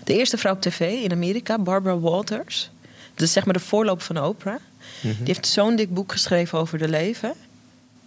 de 0.03 0.13
eerste 0.17 0.37
vrouw 0.37 0.53
op 0.53 0.61
tv 0.61 0.79
in 1.03 1.11
Amerika, 1.11 1.59
Barbara 1.59 1.99
Walters. 1.99 2.71
Dat 3.13 3.21
is 3.27 3.33
zeg 3.33 3.45
maar 3.45 3.53
de 3.53 3.59
voorloper 3.59 4.05
van 4.05 4.23
Oprah. 4.23 4.55
Die 5.01 5.15
heeft 5.23 5.47
zo'n 5.47 5.75
dik 5.75 5.93
boek 5.93 6.11
geschreven 6.11 6.59
over 6.59 6.77
de 6.77 6.87
leven. 6.87 7.33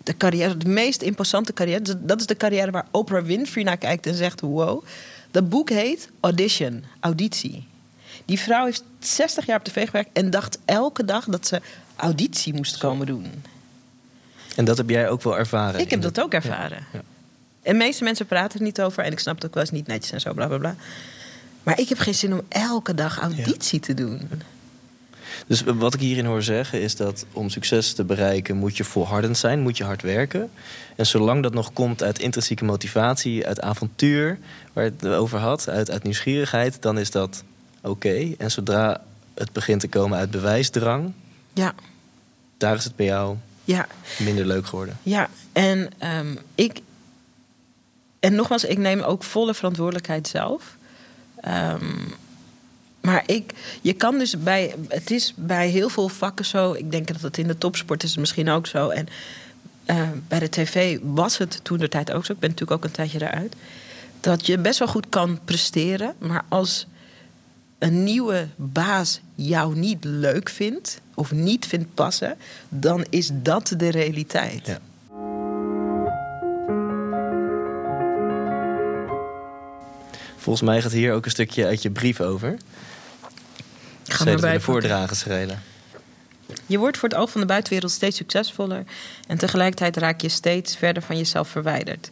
De 0.08 0.16
carrière, 0.16 0.56
de 0.56 0.68
meest 0.68 1.02
imposante 1.02 1.52
carrière. 1.52 1.82
Dus 1.82 1.94
Dat 1.98 2.20
is 2.20 2.26
de 2.26 2.36
carrière 2.36 2.70
waar 2.70 2.86
Oprah 2.90 3.24
Winfrey 3.24 3.62
naar 3.64 3.76
kijkt 3.76 4.06
en 4.06 4.14
zegt: 4.14 4.40
wow. 4.40 4.84
Dat 5.30 5.48
boek 5.48 5.70
heet 5.70 6.08
Audition, 6.20 6.84
auditie. 7.00 7.66
Die 8.24 8.38
vrouw 8.38 8.64
heeft 8.64 8.82
60 8.98 9.46
jaar 9.46 9.58
op 9.58 9.64
tv 9.64 9.86
gewerkt 9.86 10.10
en 10.12 10.30
dacht 10.30 10.58
elke 10.64 11.04
dag 11.04 11.24
dat 11.24 11.46
ze 11.46 11.60
auditie 11.96 12.54
moest 12.54 12.78
komen 12.78 13.06
doen. 13.06 13.26
En 14.56 14.64
dat 14.64 14.76
heb 14.76 14.88
jij 14.90 15.08
ook 15.08 15.22
wel 15.22 15.38
ervaren? 15.38 15.80
Ik 15.80 15.90
heb 15.90 16.02
dat 16.02 16.14
de- 16.14 16.22
ook 16.22 16.32
ervaren. 16.32 16.86
Ja. 16.92 17.02
En 17.62 17.72
de 17.72 17.84
meeste 17.84 18.04
mensen 18.04 18.26
praten 18.26 18.58
er 18.58 18.64
niet 18.64 18.80
over. 18.80 19.04
En 19.04 19.12
ik 19.12 19.18
snap 19.18 19.34
het 19.34 19.46
ook 19.46 19.54
wel 19.54 19.62
eens 19.62 19.72
niet 19.72 19.86
netjes 19.86 20.12
en 20.12 20.20
zo, 20.20 20.32
bla 20.34 20.46
bla 20.46 20.58
bla. 20.58 20.76
Maar 21.62 21.78
ik 21.80 21.88
heb 21.88 21.98
geen 21.98 22.14
zin 22.14 22.32
om 22.32 22.40
elke 22.48 22.94
dag 22.94 23.18
auditie 23.20 23.80
te 23.80 23.94
doen. 23.94 24.28
Dus 25.47 25.62
wat 25.62 25.95
ik 25.95 26.00
hierin 26.00 26.25
hoor 26.25 26.42
zeggen 26.42 26.80
is 26.80 26.97
dat 26.97 27.26
om 27.33 27.49
succes 27.49 27.92
te 27.92 28.04
bereiken 28.04 28.57
moet 28.57 28.76
je 28.76 28.85
volhardend 28.85 29.38
zijn, 29.38 29.61
moet 29.61 29.76
je 29.76 29.85
hard 29.85 30.02
werken. 30.02 30.50
En 30.97 31.07
zolang 31.07 31.42
dat 31.42 31.54
nog 31.54 31.73
komt 31.73 32.02
uit 32.02 32.18
intrinsieke 32.18 32.64
motivatie, 32.64 33.47
uit 33.47 33.61
avontuur, 33.61 34.38
waar 34.73 34.85
het 34.85 35.07
over 35.07 35.38
had, 35.38 35.68
uit, 35.68 35.90
uit 35.90 36.02
nieuwsgierigheid, 36.02 36.83
dan 36.83 36.99
is 36.99 37.11
dat 37.11 37.45
oké. 37.83 38.35
En 38.38 38.50
zodra 38.50 39.00
het 39.35 39.52
begint 39.52 39.80
te 39.80 39.88
komen 39.88 40.18
uit 40.18 40.30
bewijsdrang, 40.30 41.12
Ja, 41.52 41.75
daar 42.57 42.76
is 42.76 42.85
het 42.85 42.97
bij 42.97 43.07
jou 43.07 43.37
ja. 43.64 43.87
minder 44.18 44.47
leuk 44.47 44.66
geworden. 44.66 44.99
Ja, 45.02 45.28
en 45.52 45.90
ehm, 45.99 46.37
ik. 46.54 46.80
En 48.21 48.35
nogmaals, 48.35 48.64
ik 48.64 48.78
neem 48.78 49.00
ook 49.00 49.23
volle 49.23 49.54
verantwoordelijkheid 49.54 50.28
zelf. 50.28 50.76
Ehm, 51.40 51.95
maar 53.00 53.23
ik, 53.26 53.52
je 53.81 53.93
kan 53.93 54.19
dus 54.19 54.38
bij. 54.38 54.75
Het 54.88 55.11
is 55.11 55.33
bij 55.37 55.69
heel 55.69 55.88
veel 55.88 56.09
vakken 56.09 56.45
zo. 56.45 56.73
Ik 56.73 56.90
denk 56.90 57.07
dat 57.07 57.21
het 57.21 57.38
in 57.38 57.47
de 57.47 57.59
topsport 57.59 58.02
is 58.02 58.17
misschien 58.17 58.49
ook 58.49 58.67
zo. 58.67 58.88
En 58.88 59.09
eh, 59.85 60.09
bij 60.28 60.38
de 60.38 60.49
tv 60.49 60.99
was 61.02 61.38
het 61.38 61.61
toen 61.62 61.78
de 61.78 61.88
tijd 61.88 62.12
ook 62.12 62.25
zo. 62.25 62.33
Ik 62.33 62.38
ben 62.38 62.50
natuurlijk 62.50 62.78
ook 62.78 62.85
een 62.85 62.97
tijdje 62.97 63.23
eruit. 63.23 63.55
Dat 64.21 64.47
je 64.47 64.59
best 64.59 64.78
wel 64.78 64.88
goed 64.88 65.07
kan 65.09 65.38
presteren. 65.45 66.14
Maar 66.19 66.45
als 66.49 66.87
een 67.78 68.05
nieuwe 68.05 68.49
baas 68.57 69.21
jou 69.35 69.76
niet 69.76 70.05
leuk 70.05 70.49
vindt. 70.49 71.00
of 71.14 71.33
niet 71.33 71.67
vindt 71.67 71.95
passen. 71.95 72.37
dan 72.69 73.05
is 73.11 73.31
dat 73.33 73.75
de 73.76 73.88
realiteit. 73.88 74.67
Ja. 74.67 74.78
Volgens 80.38 80.68
mij 80.68 80.83
gaat 80.83 80.92
hier 80.92 81.12
ook 81.12 81.25
een 81.25 81.30
stukje 81.30 81.66
uit 81.66 81.83
je 81.83 81.90
brief 81.90 82.21
over. 82.21 82.57
Ga 84.04 84.16
Zou 84.16 84.30
je 84.30 84.37
maar 84.37 84.50
bij 84.50 84.61
voordragen, 84.61 85.16
Schrelen? 85.16 85.62
Je 86.66 86.78
wordt 86.78 86.99
voor 86.99 87.09
het 87.09 87.18
oog 87.18 87.30
van 87.30 87.40
de 87.40 87.47
buitenwereld 87.47 87.92
steeds 87.92 88.16
succesvoller 88.16 88.85
en 89.26 89.38
tegelijkertijd 89.38 89.97
raak 89.97 90.21
je 90.21 90.28
steeds 90.28 90.76
verder 90.76 91.02
van 91.02 91.16
jezelf 91.16 91.49
verwijderd. 91.49 92.11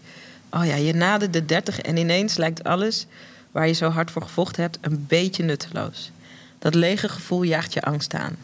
Oh 0.50 0.66
ja, 0.66 0.75
je 0.75 0.95
nadert 0.95 1.33
de 1.33 1.45
30 1.45 1.80
en 1.80 1.97
ineens 1.97 2.37
lijkt 2.37 2.64
alles 2.64 3.06
waar 3.50 3.66
je 3.66 3.73
zo 3.73 3.88
hard 3.88 4.11
voor 4.11 4.23
gevochten 4.23 4.62
hebt 4.62 4.78
een 4.80 5.04
beetje 5.09 5.42
nutteloos. 5.42 6.11
Dat 6.59 6.75
lege 6.75 7.09
gevoel 7.09 7.42
jaagt 7.42 7.73
je 7.73 7.83
angst 7.83 8.14
aan. 8.14 8.37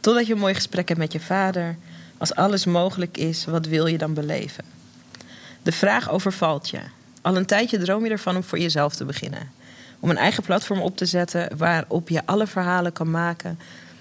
Totdat 0.00 0.26
je 0.26 0.32
een 0.32 0.38
mooi 0.38 0.54
gesprek 0.54 0.88
hebt 0.88 1.00
met 1.00 1.12
je 1.12 1.20
vader. 1.20 1.76
Als 2.18 2.34
alles 2.34 2.64
mogelijk 2.64 3.16
is, 3.16 3.44
wat 3.44 3.66
wil 3.66 3.86
je 3.86 3.98
dan 3.98 4.14
beleven? 4.14 4.64
De 5.62 5.72
vraag 5.72 6.10
overvalt 6.10 6.68
je. 6.68 6.80
Al 7.26 7.36
een 7.36 7.46
tijdje 7.46 7.78
droom 7.78 8.04
je 8.04 8.10
ervan 8.10 8.36
om 8.36 8.42
voor 8.42 8.58
jezelf 8.58 8.94
te 8.94 9.04
beginnen. 9.04 9.50
Om 10.00 10.10
een 10.10 10.16
eigen 10.16 10.42
platform 10.42 10.80
op 10.80 10.96
te 10.96 11.06
zetten 11.06 11.56
waarop 11.56 12.08
je 12.08 12.26
alle 12.26 12.46
verhalen 12.46 12.92
kan 12.92 13.10
maken 13.10 13.58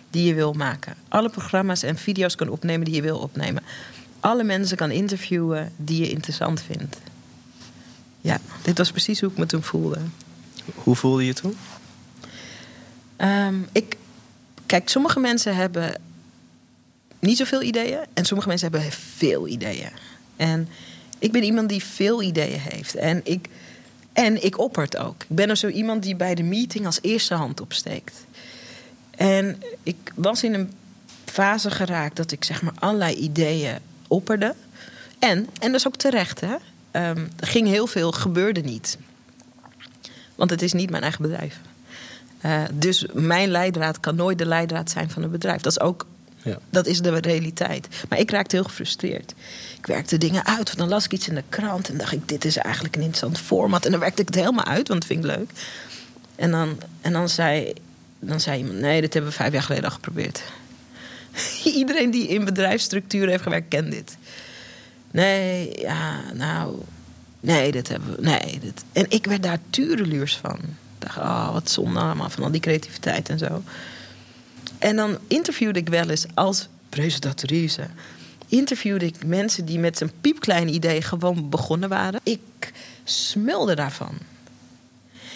die 0.10 0.28
je 0.28 0.34
wil 0.34 0.54
maken. 0.54 0.96
Alle 1.08 1.30
programma's 1.30 1.84
en 1.84 1.98
video's 1.98 2.36
kan 2.36 2.50
opnemen 2.50 2.86
die 2.86 2.96
je 2.96 3.02
wil 3.02 3.18
opnemen. 3.18 3.64
Alle 4.20 4.44
mensen 4.44 4.78
kan 4.78 4.92
interviewen 4.92 5.72
die 5.76 6.00
je 6.00 6.10
interessant 6.10 6.62
vindt. 6.62 6.98
Ja, 8.22 8.40
dit 8.62 8.78
was 8.78 8.92
precies 8.92 9.22
hoe 9.22 9.30
ik 9.30 9.38
me 9.38 9.46
toen 9.46 9.64
voelde. 9.64 10.00
Hoe 10.76 10.96
voelde 10.96 11.26
je 11.26 11.34
toen? 11.34 11.58
Ehm, 13.16 13.56
ik, 13.72 13.98
kijk, 14.66 14.90
sommige 14.90 15.20
mensen 15.20 15.56
hebben 15.56 16.02
niet 17.20 17.38
zoveel 17.38 17.62
ideeën 17.62 18.00
en 18.14 18.26
sommige 18.26 18.50
mensen 18.50 18.72
hebben 18.72 18.92
veel 18.92 19.48
ideeën. 19.48 19.92
En 20.36 20.68
ik 21.26 21.32
ben 21.32 21.44
iemand 21.44 21.70
die 21.70 21.84
veel 21.84 22.22
ideeën 22.22 22.60
heeft. 22.60 22.96
En 22.96 23.22
ik, 23.24 23.48
en 24.14 24.44
ik 24.46 24.60
opper 24.60 24.84
het 24.84 24.98
ook. 24.98 25.22
Ik 25.22 25.36
ben 25.36 25.50
er 25.50 25.58
zo 25.58 25.68
iemand 25.68 26.04
die 26.04 26.16
bij 26.16 26.36
de 26.36 26.44
meeting 26.44 26.86
als 26.86 27.00
eerste 27.02 27.34
hand 27.34 27.62
opsteekt. 27.62 28.26
En 29.12 29.62
ik 29.84 30.14
was 30.16 30.44
in 30.44 30.54
een 30.54 30.72
fase 31.26 31.72
geraakt 31.72 32.16
dat 32.16 32.32
ik 32.32 32.44
zeg 32.44 32.62
maar 32.62 32.74
allerlei 32.80 33.16
ideeën 33.16 33.78
opperde. 34.08 34.56
En, 35.20 35.48
en 35.60 35.72
dat 35.72 35.80
is 35.80 35.88
ook 35.88 35.96
terecht, 35.96 36.42
hè. 36.42 36.56
Ehm, 36.92 37.26
er 37.40 37.48
ging 37.48 37.68
heel 37.68 37.88
veel, 37.88 38.12
gebeurde 38.12 38.62
niet. 38.62 38.98
Want 40.36 40.50
het 40.50 40.62
is 40.62 40.74
niet 40.74 40.90
mijn 40.90 41.04
eigen 41.04 41.22
bedrijf. 41.22 41.60
Eh, 42.42 42.64
dus 42.74 43.06
mijn 43.14 43.50
leidraad 43.50 44.00
kan 44.00 44.16
nooit 44.16 44.38
de 44.38 44.46
leidraad 44.46 44.90
zijn 44.90 45.10
van 45.10 45.24
een 45.24 45.32
bedrijf. 45.32 45.62
Dat 45.62 45.72
is 45.72 45.80
ook 45.80 46.06
Ja. 46.46 46.60
dat 46.70 46.88
is 46.88 47.02
de 47.02 47.18
realiteit. 47.18 47.88
Maar 48.10 48.20
ik 48.20 48.32
raakte 48.32 48.56
heel 48.56 48.66
gefrustreerd. 48.66 49.34
Ik 49.78 49.86
werkte 49.86 50.18
dingen 50.18 50.46
uit. 50.46 50.78
Dan 50.78 50.90
las 50.90 51.06
ik 51.06 51.14
iets 51.14 51.28
in 51.28 51.36
de 51.36 51.44
krant 51.50 51.90
en 51.90 51.98
dacht 51.98 52.12
ik: 52.12 52.28
dit 52.28 52.46
is 52.46 52.58
eigenlijk 52.58 52.96
een 52.96 53.02
interessant 53.02 53.40
format. 53.40 53.86
En 53.86 53.92
dan 53.92 54.00
werkte 54.00 54.22
ik 54.22 54.28
het 54.28 54.36
helemaal 54.36 54.66
uit, 54.66 54.88
want 54.88 55.00
dat 55.00 55.06
vind 55.06 55.26
ik 55.26 55.32
leuk. 55.36 55.50
En 56.36 56.52
dan, 56.52 56.80
en 57.02 57.14
dan, 57.14 57.30
zei, 57.30 57.74
dan 58.20 58.40
zei 58.40 58.58
iemand: 58.58 58.80
nee, 58.80 59.02
dit 59.02 59.14
hebben 59.14 59.32
we 59.32 59.38
vijf 59.38 59.54
jaar 59.54 59.62
geleden 59.62 59.86
al 59.86 59.96
geprobeerd. 59.96 60.44
Iedereen 61.64 62.12
die 62.12 62.28
in 62.28 62.46
bedrijfsstructuur 62.46 63.28
heeft 63.28 63.44
gewerkt, 63.44 63.68
kent 63.68 63.92
dit. 63.92 64.18
Nee, 65.12 65.80
ja, 65.80 66.22
nou. 66.34 66.76
Nee, 67.40 67.72
dit 67.72 67.88
hebben 67.88 68.16
we. 68.16 68.22
Nee, 68.22 68.60
dit. 68.62 68.84
En 68.92 69.06
ik 69.10 69.26
werd 69.26 69.44
daar 69.44 69.60
tureluurs 69.70 70.38
van. 70.38 70.60
Ik 70.60 71.08
dacht, 71.08 71.18
oh, 71.18 71.52
wat 71.52 71.70
zonde 71.70 72.00
allemaal 72.00 72.30
van 72.30 72.44
al 72.44 72.52
die 72.52 72.62
creativiteit 72.62 73.30
en 73.30 73.38
zo. 73.38 73.64
En 74.86 74.96
dan 74.96 75.18
interviewde 75.28 75.80
ik 75.80 75.90
wel 75.90 76.10
eens 76.10 76.26
als 76.34 76.68
presentatrice. 76.90 77.88
Interviewde 78.48 79.06
ik 79.06 79.26
mensen 79.26 79.66
die 79.66 79.80
met 79.80 80.02
een 80.02 80.12
piepklein 80.22 80.74
idee 80.74 81.02
gewoon 81.02 81.50
begonnen 81.50 81.90
waren. 81.90 82.20
Ik 82.24 82.72
smulde 83.04 83.76
daarvan. 83.76 84.18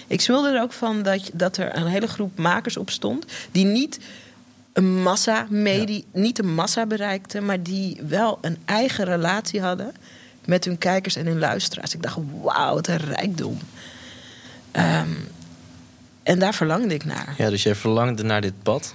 Ik 0.08 0.22
smulde 0.22 0.50
er 0.50 0.62
ook 0.62 0.74
van 0.74 1.02
dat, 1.02 1.30
dat 1.34 1.58
er 1.58 1.76
een 1.76 1.88
hele 1.88 2.08
groep 2.08 2.38
makers 2.38 2.78
op 2.78 2.90
stond. 2.90 3.26
die 3.52 3.66
niet 3.66 4.00
een 4.74 5.02
massa, 5.02 5.48
medie, 5.50 6.06
niet 6.12 6.40
een 6.40 6.54
massa 6.54 6.86
bereikten. 6.86 7.46
maar 7.46 7.64
die 7.64 8.02
wel 8.08 8.38
een 8.42 8.58
eigen 8.66 9.06
relatie 9.06 9.62
hadden 9.62 9.94
met 10.46 10.66
hun 10.66 10.78
kijkers 10.78 11.16
en 11.16 11.26
hun 11.26 11.40
luisteraars. 11.40 11.94
Ik 11.94 12.02
dacht, 12.02 12.18
wauw, 12.42 12.74
wat 12.74 12.88
een 12.88 12.98
rijkdom. 12.98 13.58
Ehm, 14.72 15.10
en 16.24 16.40
daar 16.40 16.54
verlangde 16.54 16.94
ik 16.94 17.06
naar. 17.06 17.34
Ja, 17.38 17.50
dus 17.50 17.64
jij 17.64 17.76
verlangde 17.76 18.24
naar 18.24 18.42
dit 18.42 18.64
pad. 18.64 18.94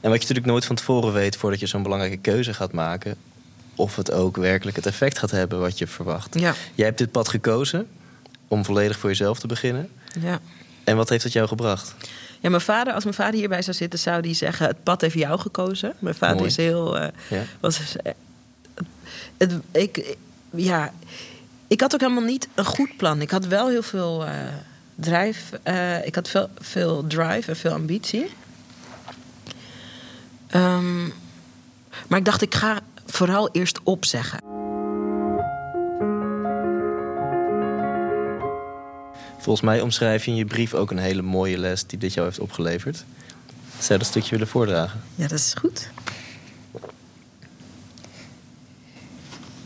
En 0.00 0.10
wat 0.10 0.12
je 0.12 0.20
natuurlijk 0.28 0.46
nooit 0.46 0.64
van 0.64 0.76
tevoren 0.76 1.12
weet 1.12 1.36
voordat 1.36 1.60
je 1.60 1.66
zo'n 1.66 1.82
belangrijke 1.82 2.16
keuze 2.16 2.54
gaat 2.54 2.72
maken, 2.72 3.16
of 3.74 3.96
het 3.96 4.12
ook 4.12 4.36
werkelijk 4.36 4.76
het 4.76 4.86
effect 4.86 5.18
gaat 5.18 5.30
hebben 5.30 5.60
wat 5.60 5.78
je 5.78 5.86
verwacht. 5.86 6.38
Ja. 6.40 6.54
Jij 6.74 6.86
hebt 6.86 6.98
dit 6.98 7.10
pad 7.12 7.28
gekozen 7.28 7.86
om 8.48 8.64
volledig 8.64 8.98
voor 8.98 9.08
jezelf 9.10 9.38
te 9.38 9.46
beginnen. 9.46 9.88
Ja. 10.20 10.38
En 10.84 10.96
wat 10.96 11.08
heeft 11.08 11.24
het 11.24 11.32
jou 11.32 11.48
gebracht? 11.48 11.94
Ja, 12.40 12.48
mijn 12.50 12.62
vader, 12.62 12.92
als 12.92 13.02
mijn 13.04 13.16
vader 13.16 13.34
hierbij 13.34 13.62
zou 13.62 13.76
zitten, 13.76 13.98
zou 13.98 14.22
die 14.22 14.34
zeggen: 14.34 14.66
Het 14.66 14.82
pad 14.82 15.00
heeft 15.00 15.14
jou 15.14 15.38
gekozen. 15.38 15.94
Mijn 15.98 16.14
vader 16.14 16.36
Mooi. 16.36 16.48
is 16.48 16.56
heel. 16.56 16.98
eh, 16.98 17.08
Ja. 17.28 17.42
was, 17.60 17.78
het, 19.38 19.54
ik, 19.72 20.16
ja, 20.50 20.92
ik 21.66 21.80
had 21.80 21.94
ook 21.94 22.00
helemaal 22.00 22.22
niet 22.24 22.48
een 22.54 22.64
goed 22.64 22.96
plan. 22.96 23.20
Ik 23.20 23.30
had 23.30 23.46
wel 23.46 23.68
heel 23.68 23.82
veel 23.82 24.26
eh 24.26 24.32
drive. 24.96 25.60
eh, 25.62 26.06
ik 26.06 26.14
had 26.14 26.28
veel, 26.28 26.48
veel 26.58 27.06
drive 27.06 27.50
en 27.50 27.56
veel 27.56 27.72
ambitie. 27.72 28.30
Ehm, 30.46 31.04
maar 32.08 32.18
ik 32.18 32.24
dacht, 32.24 32.42
ik 32.42 32.54
ga 32.54 32.80
vooral 33.06 33.48
eerst 33.52 33.80
opzeggen. 33.82 34.38
Volgens 39.38 39.66
mij 39.66 39.80
omschrijf 39.80 40.24
je 40.24 40.30
in 40.30 40.36
je 40.36 40.44
brief 40.44 40.74
ook 40.74 40.90
een 40.90 40.98
hele 40.98 41.22
mooie 41.22 41.58
les 41.58 41.86
die 41.86 41.98
dit 41.98 42.14
jou 42.14 42.26
heeft 42.26 42.38
opgeleverd. 42.38 43.04
Zou 43.78 43.92
je 43.92 43.98
dat 43.98 44.06
stukje 44.06 44.30
willen 44.30 44.48
voordragen? 44.48 45.00
Ja, 45.14 45.28
dat 45.28 45.38
is 45.38 45.54
goed. 45.58 45.90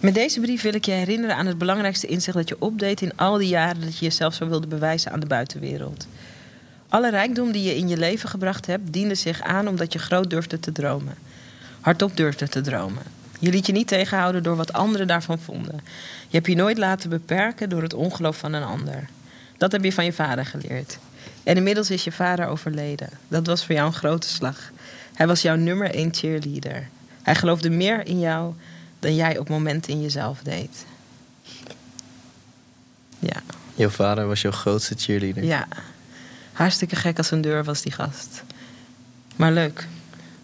Met 0.01 0.15
deze 0.15 0.41
brief 0.41 0.63
wil 0.63 0.75
ik 0.75 0.85
je 0.85 0.93
herinneren 0.93 1.37
aan 1.37 1.47
het 1.47 1.59
belangrijkste 1.59 2.07
inzicht 2.07 2.37
dat 2.37 2.49
je 2.49 2.57
opdeed 2.59 3.01
in 3.01 3.17
al 3.17 3.39
die 3.39 3.49
jaren 3.49 3.81
dat 3.81 3.99
je 3.99 4.05
jezelf 4.05 4.35
zo 4.35 4.49
wilde 4.49 4.67
bewijzen 4.67 5.13
aan 5.13 5.21
de 5.21 5.27
buitenwereld. 5.27 6.07
Alle 6.89 7.11
rijkdom 7.11 7.53
die 7.53 7.63
je 7.63 7.77
in 7.77 7.89
je 7.89 7.97
leven 7.97 8.29
gebracht 8.29 8.67
hebt, 8.67 8.93
diende 8.93 9.15
zich 9.15 9.43
aan 9.43 9.69
omdat 9.69 9.93
je 9.93 9.99
groot 9.99 10.31
durfde 10.31 10.61
te 10.61 10.73
dromen. 10.73 11.15
Hardop 11.81 12.17
durfde 12.17 12.49
te 12.49 12.61
dromen. 12.61 13.03
Je 13.39 13.51
liet 13.51 13.67
je 13.67 13.73
niet 13.73 13.89
tegenhouden 13.89 14.43
door 14.43 14.57
wat 14.57 14.73
anderen 14.73 15.07
daarvan 15.07 15.39
vonden. 15.39 15.81
Je 16.29 16.37
hebt 16.37 16.47
je 16.47 16.57
nooit 16.57 16.79
laten 16.79 17.11
beperken 17.11 17.69
door 17.69 17.83
het 17.83 17.95
ongeloof 17.95 18.37
van 18.37 18.53
een 18.53 18.63
ander. 18.63 19.09
Dat 19.57 19.73
heb 19.73 19.85
je 19.85 19.93
van 19.93 20.05
je 20.05 20.13
vader 20.13 20.47
geleerd. 20.47 20.99
En 21.43 21.57
inmiddels 21.57 21.91
is 21.91 22.05
je 22.05 22.13
vader 22.13 22.47
overleden. 22.47 23.09
Dat 23.29 23.47
was 23.47 23.67
voor 23.67 23.75
jou 23.75 23.87
een 23.87 23.93
grote 23.93 24.29
slag. 24.29 24.71
Hij 25.15 25.27
was 25.27 25.43
jouw 25.43 25.57
nummer 25.57 25.95
één 25.95 26.15
cheerleader. 26.15 26.89
Hij 27.23 27.35
geloofde 27.35 27.71
meer 27.71 28.07
in 28.07 28.21
jou 28.21 28.55
dan 29.01 29.15
jij 29.15 29.39
op 29.39 29.49
momenten 29.49 29.93
in 29.93 30.01
jezelf 30.01 30.41
deed. 30.43 30.85
Ja, 33.19 33.43
Jouw 33.75 33.89
vader 33.89 34.27
was 34.27 34.41
jouw 34.41 34.53
grootste 34.53 34.95
cheerleader. 34.99 35.45
ja. 35.45 35.69
Hartstikke 36.53 36.97
gek 36.97 37.19
als 37.19 37.31
een 37.31 37.41
deur 37.41 37.65
was 37.65 37.83
die 37.83 37.93
gast. 37.93 38.43
Maar 39.37 39.53
leuk. 39.53 39.87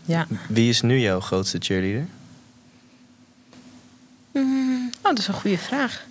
Ja. 0.05 0.27
Wie 0.49 0.69
is 0.69 0.81
nu 0.81 0.99
jouw 0.99 1.21
grootste 1.21 1.59
cheerleader? 1.61 2.07
Mm, 4.33 4.87
oh, 4.97 5.03
dat 5.03 5.19
is 5.19 5.27
een 5.29 5.35
goede 5.35 5.59
vraag. 5.59 6.05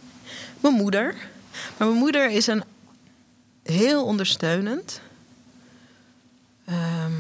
Mijn 0.60 0.74
moeder. 0.74 1.16
Maar 1.78 1.88
mijn 1.88 2.00
moeder 2.00 2.30
is 2.32 2.48
een 2.48 2.64
heel 3.64 4.06
ondersteunend. 4.06 5.02
Ehm, 6.66 7.12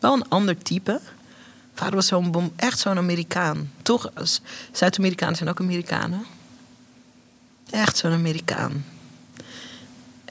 wel 0.00 0.12
een 0.12 0.28
ander 0.28 0.58
type. 0.58 1.00
Vader 1.76 1.94
was 1.94 2.06
zo'n 2.06 2.52
echt 2.56 2.78
zo'n 2.78 2.98
Amerikaan. 2.98 3.70
Toch, 3.82 4.10
Zuid-Amerikanen 4.72 5.36
zijn 5.36 5.48
ook 5.48 5.60
Amerikanen. 5.60 6.24
Echt 7.70 7.96
zo'n 7.96 8.12
Amerikaan. 8.12 8.84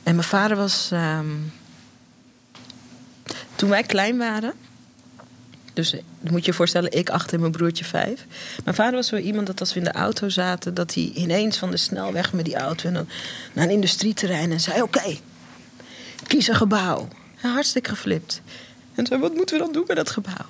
En 0.04 0.16
mijn 0.16 0.28
vader 0.28 0.58
was. 0.58 0.90
ehm, 0.92 1.26
toen 3.56 3.70
wij 3.70 3.84
klein 3.84 4.18
waren. 4.18 4.54
Dus 5.74 5.94
eh, 5.94 6.02
moet 6.20 6.40
je 6.40 6.52
je 6.52 6.58
voorstellen, 6.58 6.92
ik 6.92 7.10
acht 7.10 7.34
en 7.34 7.40
mijn 7.40 7.52
broertje 7.52 7.86
vijf. 7.86 8.26
Mijn 8.64 8.76
vader 8.76 8.94
was 8.94 9.08
zo 9.08 9.16
iemand 9.16 9.48
dat 9.48 9.60
als 9.60 9.74
we 9.74 9.80
in 9.80 9.86
de 9.86 9.92
auto 9.92 10.30
zaten, 10.30 10.74
dat 10.74 10.94
hij 10.94 11.12
ineens 11.16 11.58
van 11.58 11.72
de 11.72 11.78
snelweg 11.78 12.34
met 12.34 12.46
die 12.46 12.56
auto 12.56 12.88
en 12.88 12.94
dan 12.94 13.08
naar 13.54 13.66
een 13.66 13.72
industrieterrein 13.72 14.52
en 14.52 14.60
zei: 14.60 14.82
Oké, 14.82 15.18
kies 16.28 16.48
een 16.48 16.56
gebouw. 16.56 17.08
Hartstikke 17.36 17.90
geflipt. 17.90 18.42
En 18.96 19.06
zei: 19.06 19.20
Wat 19.20 19.34
moeten 19.34 19.58
we 19.58 19.64
dan 19.64 19.74
doen 19.74 19.84
met 19.88 19.96
dat 19.96 20.10
gebouw? 20.10 20.46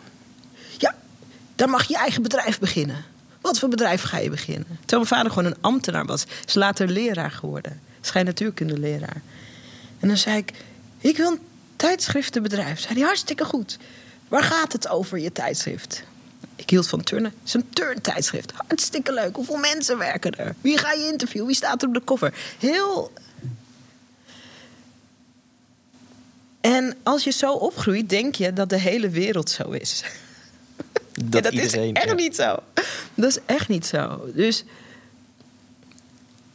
Dan 1.56 1.70
mag 1.70 1.84
je 1.84 1.94
je 1.94 2.00
eigen 2.00 2.22
bedrijf 2.22 2.60
beginnen. 2.60 3.06
Wat 3.42 3.60
voor 3.60 3.70
bedrijf 3.70 4.02
ga 4.02 4.18
je 4.18 4.30
beginnen? 4.30 4.68
Terwijl 4.68 5.00
mijn 5.00 5.08
vader 5.08 5.32
gewoon 5.32 5.52
een 5.52 5.62
ambtenaar 5.62 6.06
was. 6.06 6.26
Is 6.46 6.54
later 6.54 6.88
leraar 6.88 7.32
geworden. 7.32 7.82
Schijnnatuurkundeleraar. 8.02 9.22
En 10.00 10.08
dan 10.08 10.18
zei 10.18 10.38
ik, 10.38 10.52
ik 11.00 11.18
wil 11.18 11.32
een 11.32 11.40
tijdschriftenbedrijf. 11.76 12.80
Zei 12.80 12.94
hij, 12.94 13.04
hartstikke 13.04 13.46
goed. 13.46 13.78
Waar 14.28 14.44
gaat 14.44 14.72
het 14.72 14.88
over, 14.88 15.20
je 15.20 15.32
tijdschrift? 15.32 16.04
Ik 16.56 16.70
hield 16.70 16.88
van 16.88 17.04
turnen. 17.04 17.32
Het 17.40 17.48
is 17.48 17.54
een 17.54 17.70
turntijdschrift. 17.70 18.52
Hartstikke 18.68 19.14
leuk. 19.14 19.36
Hoeveel 19.36 19.58
mensen 19.58 19.98
werken 19.98 20.32
er? 20.32 20.56
Wie 20.62 20.78
ga 20.78 20.92
je 20.92 21.08
interviewen? 21.12 21.48
Wie 21.48 21.56
staat 21.56 21.82
er 21.82 21.88
op 21.88 21.94
de 21.94 22.04
cover? 22.04 22.34
Heel... 22.60 23.12
En 26.62 26.96
als 27.04 27.24
je 27.24 27.32
zo 27.32 27.52
opgroeit, 27.54 28.10
denk 28.10 28.36
je 28.36 28.54
dat 28.54 28.70
de 28.70 28.80
hele 28.80 29.10
wereld 29.10 29.50
zo 29.50 29.70
is. 29.70 30.04
Dat, 31.24 31.44
dat 31.44 31.54
iedereen. 31.54 31.88
is 31.88 32.02
echt 32.02 32.10
ja. 32.10 32.14
niet 32.14 32.36
zo. 32.36 32.56
Dat 33.14 33.30
is 33.30 33.38
echt 33.46 33.68
niet 33.68 33.86
zo. 33.86 34.30
Dus. 34.34 34.64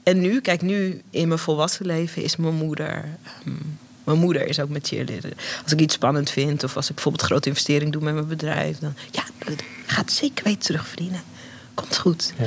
En 0.02 0.20
nu, 0.20 0.40
kijk, 0.40 0.62
nu 0.62 1.02
in 1.10 1.28
mijn 1.28 1.40
volwassen 1.40 1.86
leven 1.86 2.22
is 2.22 2.36
mijn 2.36 2.54
moeder. 2.54 3.04
ehm, 3.44 3.54
mijn 4.04 4.18
moeder 4.18 4.46
is 4.46 4.60
ook 4.60 4.68
met 4.68 4.86
cheerleader. 4.86 5.32
Als 5.62 5.72
ik 5.72 5.80
iets 5.80 5.94
spannend 5.94 6.30
vind 6.30 6.64
of 6.64 6.76
als 6.76 6.88
ik 6.88 6.94
bijvoorbeeld 6.94 7.22
een 7.22 7.28
grote 7.30 7.48
investering 7.48 7.92
doe 7.92 8.02
met 8.02 8.14
mijn 8.14 8.26
bedrijf, 8.26 8.78
dan 8.78 8.94
ja, 9.10 9.24
dat 9.38 9.62
gaat 9.86 10.12
zeker 10.12 10.44
weten 10.44 10.60
terugverdienen. 10.62 11.22
Komt 11.74 11.96
goed. 11.98 12.32
Ja. 12.38 12.46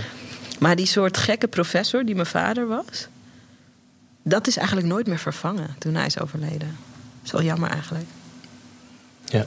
Maar 0.60 0.76
die 0.76 0.86
soort 0.86 1.18
gekke 1.18 1.48
professor 1.48 2.06
die 2.06 2.16
mijn 2.16 2.28
vader 2.28 2.68
was, 2.68 3.08
dat 4.24 4.48
is 4.48 4.58
eigenlijk 4.58 4.88
nooit 4.88 5.08
meer 5.08 5.20
vervangen 5.20 5.76
toen 5.80 5.96
hij 5.96 6.06
is 6.06 6.20
overleden. 6.20 6.60
Dat 6.68 7.26
is 7.26 7.32
wel 7.32 7.44
jammer 7.44 7.70
eigenlijk. 7.70 8.06
Ja. 9.26 9.46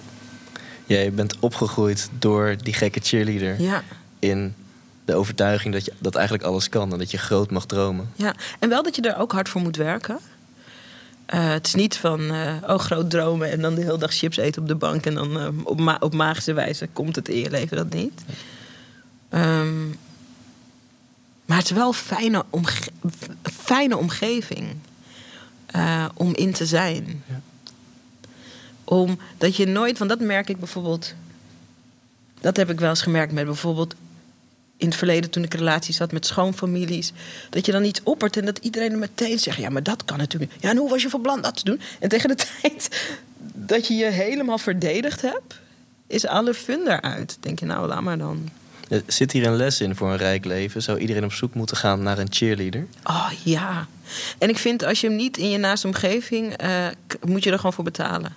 Jij 0.87 1.13
bent 1.13 1.39
opgegroeid 1.41 2.11
door 2.19 2.57
die 2.63 2.75
gekke 2.75 3.01
cheerleader 3.03 3.61
Ja. 3.61 3.83
in 4.19 4.55
de 5.05 5.15
overtuiging 5.15 5.75
dat 5.75 5.85
je 5.85 5.93
dat 5.99 6.15
eigenlijk 6.15 6.45
alles 6.47 6.69
kan 6.69 6.93
en 6.93 6.99
dat 6.99 7.11
je 7.11 7.19
groot 7.19 7.51
mag 7.51 7.67
dromen. 7.67 8.11
Ja, 8.15 8.35
en 8.59 8.69
wel 8.69 8.83
dat 8.83 8.97
je 8.97 9.03
er 9.03 9.17
ook 9.19 9.33
hard 9.33 9.49
voor 9.49 9.61
moet 9.61 9.77
werken. 9.77 10.19
Eh, 11.27 11.49
het 11.51 11.67
is 11.67 11.75
niet 11.75 11.97
van, 11.97 12.31
eh, 12.31 12.55
oh, 12.67 12.79
groot 12.79 13.11
dromen 13.11 13.51
en 13.51 13.61
dan 13.61 13.75
de 13.75 13.83
hele 13.83 13.99
dag 13.99 14.13
chips 14.15 14.37
eten 14.37 14.63
op 14.63 14.69
de 14.69 14.75
bank... 14.75 15.07
en 15.07 15.15
dan 15.15 15.41
eh, 15.41 15.49
op, 15.65 15.81
ma- 15.81 15.97
op 16.01 16.15
magische 16.15 16.53
wijze 16.53 16.89
komt 16.93 17.17
het 17.17 17.29
in 17.29 17.39
je 17.39 17.51
leven, 17.51 17.77
dat 17.77 17.93
niet. 17.93 18.23
Ehm, 19.29 19.89
maar 21.47 21.57
het 21.59 21.65
is 21.71 21.77
wel 21.77 21.87
een 21.89 21.95
fijne, 21.95 22.45
omge- 22.51 22.91
fijne 23.43 23.97
omgeving 23.97 24.67
om 26.15 26.35
in 26.35 26.53
te 26.53 26.67
zijn. 26.67 27.23
Ja. 27.29 27.41
Omdat 28.87 29.57
je 29.57 29.67
nooit, 29.67 29.99
want 29.99 30.11
dat 30.11 30.21
merk 30.21 30.49
ik 30.49 30.59
bijvoorbeeld... 30.59 31.15
Dat 32.41 32.57
heb 32.57 32.71
ik 32.71 32.81
wel 32.81 32.89
eens 32.89 33.03
gemerkt 33.03 33.33
met 33.33 33.45
bijvoorbeeld 33.45 33.95
in 34.77 34.87
het 34.87 34.97
verleden 34.97 35.31
toen 35.31 35.43
ik 35.43 35.55
relaties 35.55 35.99
had 35.99 36.13
met 36.13 36.27
schoonfamilies. 36.27 37.13
Dat 37.51 37.67
je 37.67 37.73
dan 37.73 37.85
iets 37.85 38.01
oppert 38.03 38.37
en 38.37 38.45
dat 38.45 38.59
iedereen 38.59 38.93
er 38.93 38.99
meteen 38.99 39.39
zegt: 39.39 39.59
Ja, 39.59 39.69
maar 39.69 39.83
dat 39.83 40.05
kan 40.05 40.19
natuurlijk. 40.19 40.53
Ja, 40.61 40.71
en 40.71 40.77
hoe 40.77 40.91
was 40.91 41.03
je 41.03 41.09
van 41.09 41.21
plan 41.21 41.43
dat 41.43 41.57
te 41.57 41.65
doen? 41.65 41.81
En 42.01 42.09
tegen 42.09 42.29
de 42.29 42.45
tijd 42.61 43.15
dat 43.55 43.87
je 43.87 43.95
je 43.95 44.11
helemaal 44.11 44.59
verdedigd 44.59 45.23
hebt, 45.23 45.61
is 46.07 46.27
alle 46.27 46.55
fun 46.55 46.81
eruit. 46.87 47.37
Denk 47.41 47.59
je, 47.59 47.67
nou, 47.67 47.89
laat 47.89 48.03
maar 48.03 48.19
dan. 48.19 48.49
Er 48.89 49.03
Zit 49.07 49.33
hier 49.33 49.47
een 49.47 49.57
les 49.57 49.81
in 49.81 49.97
voor 49.97 50.11
een 50.11 50.17
rijk 50.17 50.45
leven? 50.45 50.83
Zou 50.83 50.99
iedereen 50.99 51.25
op 51.25 51.33
zoek 51.33 51.55
moeten 51.55 51.77
gaan 51.77 52.03
naar 52.03 52.19
een 52.19 52.33
cheerleader? 52.33 52.87
Oh 53.05 53.31
ja. 53.45 53.87
En 54.39 54.49
ik 54.49 54.59
vind 54.59 54.85
als 54.85 55.01
je 55.01 55.07
hem 55.07 55.17
niet 55.17 55.37
in 55.37 55.51
je 55.51 55.59
naaste 55.59 55.87
omgeving, 55.87 56.53
eh, 56.53 56.87
moet 57.25 57.45
je 57.45 57.51
er 57.51 57.57
gewoon 57.57 57.73
voor 57.73 57.85
betalen. 57.85 58.35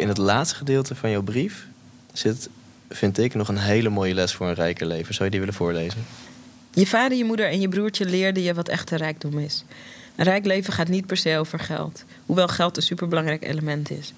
In 0.00 0.08
het 0.08 0.18
laatste 0.18 0.56
gedeelte 0.56 0.94
van 0.94 1.10
jouw 1.10 1.22
brief 1.22 1.66
zit, 2.12 2.48
vind 2.88 3.18
ik, 3.18 3.34
nog 3.34 3.48
een 3.48 3.58
hele 3.58 3.88
mooie 3.88 4.14
les 4.14 4.34
voor 4.34 4.46
een 4.46 4.54
rijker 4.54 4.86
leven. 4.86 5.14
Zou 5.14 5.24
je 5.24 5.30
die 5.30 5.40
willen 5.40 5.54
voorlezen? 5.54 6.04
Je 6.74 6.86
vader, 6.86 7.18
je 7.18 7.24
moeder 7.24 7.48
en 7.48 7.60
je 7.60 7.68
broertje 7.68 8.04
leerden 8.04 8.42
je 8.42 8.54
wat 8.54 8.68
echte 8.68 8.96
rijkdom 8.96 9.38
is. 9.38 9.64
Een 10.16 10.24
rijk 10.24 10.44
leven 10.44 10.72
gaat 10.72 10.88
niet 10.88 11.06
per 11.06 11.16
se 11.16 11.38
over 11.38 11.58
geld, 11.58 12.04
hoewel 12.26 12.48
geld 12.48 12.76
een 12.76 12.82
superbelangrijk 12.82 13.44
element 13.44 13.90
is. 13.90 14.12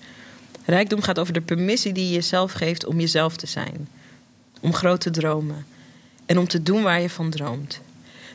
Rijkdom 0.65 1.03
gaat 1.03 1.19
over 1.19 1.33
de 1.33 1.41
permissie 1.41 1.93
die 1.93 2.07
je 2.07 2.15
jezelf 2.15 2.53
geeft 2.53 2.87
om 2.87 3.01
jezelf 3.01 3.37
te 3.37 3.47
zijn, 3.47 3.89
om 4.61 4.75
grote 4.75 5.11
dromen 5.11 5.67
en 6.27 6.39
om 6.39 6.49
te 6.49 6.63
doen 6.63 6.83
waar 6.83 7.01
je 7.01 7.11
van 7.11 7.31
droomt. 7.31 7.81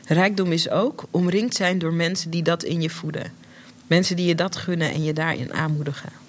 Rijkdom 0.06 0.52
is 0.52 0.70
ook 0.70 1.04
omringd 1.10 1.54
zijn 1.54 1.78
door 1.78 1.92
mensen 1.92 2.30
die 2.30 2.42
dat 2.42 2.62
in 2.62 2.82
je 2.82 2.90
voeden, 2.90 3.32
mensen 3.86 4.16
die 4.16 4.26
je 4.26 4.34
dat 4.34 4.56
gunnen 4.56 4.92
en 4.92 5.04
je 5.04 5.12
daarin 5.12 5.52
aanmoedigen. 5.52 6.26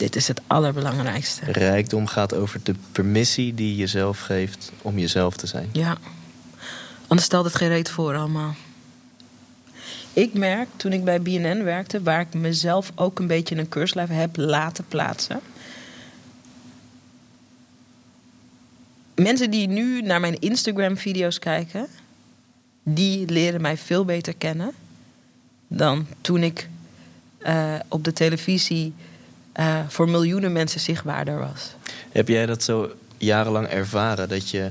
Dit 0.00 0.16
is 0.16 0.28
het 0.28 0.40
allerbelangrijkste. 0.46 1.52
Rijkdom 1.52 2.06
gaat 2.06 2.34
over 2.34 2.60
de 2.62 2.74
permissie 2.92 3.54
die 3.54 3.68
je 3.68 3.76
jezelf 3.76 4.20
geeft 4.20 4.72
om 4.82 4.98
jezelf 4.98 5.36
te 5.36 5.46
zijn. 5.46 5.68
Ja. 5.72 5.98
Anders 7.06 7.26
stelt 7.26 7.44
het 7.44 7.54
geen 7.54 7.68
reet 7.68 7.90
voor 7.90 8.16
allemaal. 8.16 8.54
Ik 10.12 10.34
merk 10.34 10.68
toen 10.76 10.92
ik 10.92 11.04
bij 11.04 11.22
BNN 11.22 11.62
werkte, 11.62 12.02
waar 12.02 12.20
ik 12.20 12.34
mezelf 12.34 12.92
ook 12.94 13.18
een 13.18 13.26
beetje 13.26 13.56
een 13.56 13.68
keurslijf 13.68 14.08
heb 14.08 14.36
laten 14.36 14.84
plaatsen. 14.88 15.40
Mensen 19.14 19.50
die 19.50 19.68
nu 19.68 20.02
naar 20.02 20.20
mijn 20.20 20.38
Instagram-video's 20.38 21.38
kijken, 21.38 21.86
die 22.82 23.28
leren 23.28 23.60
mij 23.60 23.76
veel 23.76 24.04
beter 24.04 24.34
kennen 24.38 24.72
dan 25.68 26.06
toen 26.20 26.42
ik 26.42 26.68
eh, 27.38 27.74
op 27.88 28.04
de 28.04 28.12
televisie 28.12 28.92
eh, 29.52 29.78
voor 29.88 30.08
miljoenen 30.08 30.52
mensen 30.52 30.80
zichtbaarder 30.80 31.38
was. 31.38 31.74
Heb 32.12 32.28
jij 32.28 32.46
dat 32.46 32.62
zo 32.62 32.90
jarenlang 33.18 33.66
ervaren? 33.66 34.28
Dat 34.28 34.50
je, 34.50 34.70